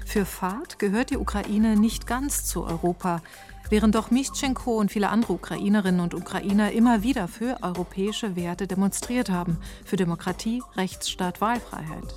[0.06, 3.20] Für Fahrt gehört die Ukraine nicht ganz zu Europa,
[3.68, 9.28] während doch Mischenko und viele andere Ukrainerinnen und Ukrainer immer wieder für europäische Werte demonstriert
[9.28, 12.14] haben, für Demokratie, Rechtsstaat, Wahlfreiheit.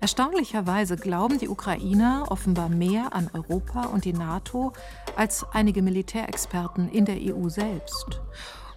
[0.00, 4.72] Erstaunlicherweise glauben die Ukrainer offenbar mehr an Europa und die NATO
[5.16, 8.20] als einige Militärexperten in der EU selbst.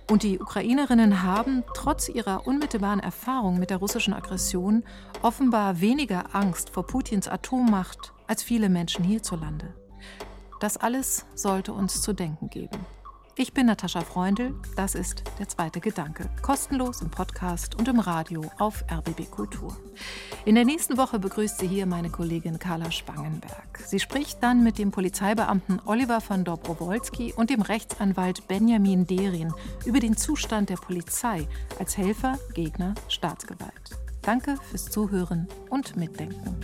[0.10, 4.84] Und die Ukrainerinnen haben trotz ihrer unmittelbaren Erfahrung mit der russischen Aggression
[5.22, 9.74] offenbar weniger Angst vor Putins Atommacht als viele Menschen hierzulande.
[10.60, 12.80] Das alles sollte uns zu denken geben.
[13.40, 16.28] Ich bin Natascha Freundl, das ist der zweite Gedanke.
[16.42, 19.78] Kostenlos im Podcast und im Radio auf RBB Kultur.
[20.46, 23.78] In der nächsten Woche begrüßt sie hier meine Kollegin Carla Spangenberg.
[23.86, 29.54] Sie spricht dann mit dem Polizeibeamten Oliver von Dobrowolski und dem Rechtsanwalt Benjamin Derin
[29.86, 34.00] über den Zustand der Polizei als Helfer, Gegner, Staatsgewalt.
[34.24, 36.56] Danke fürs Zuhören und Mitdenken.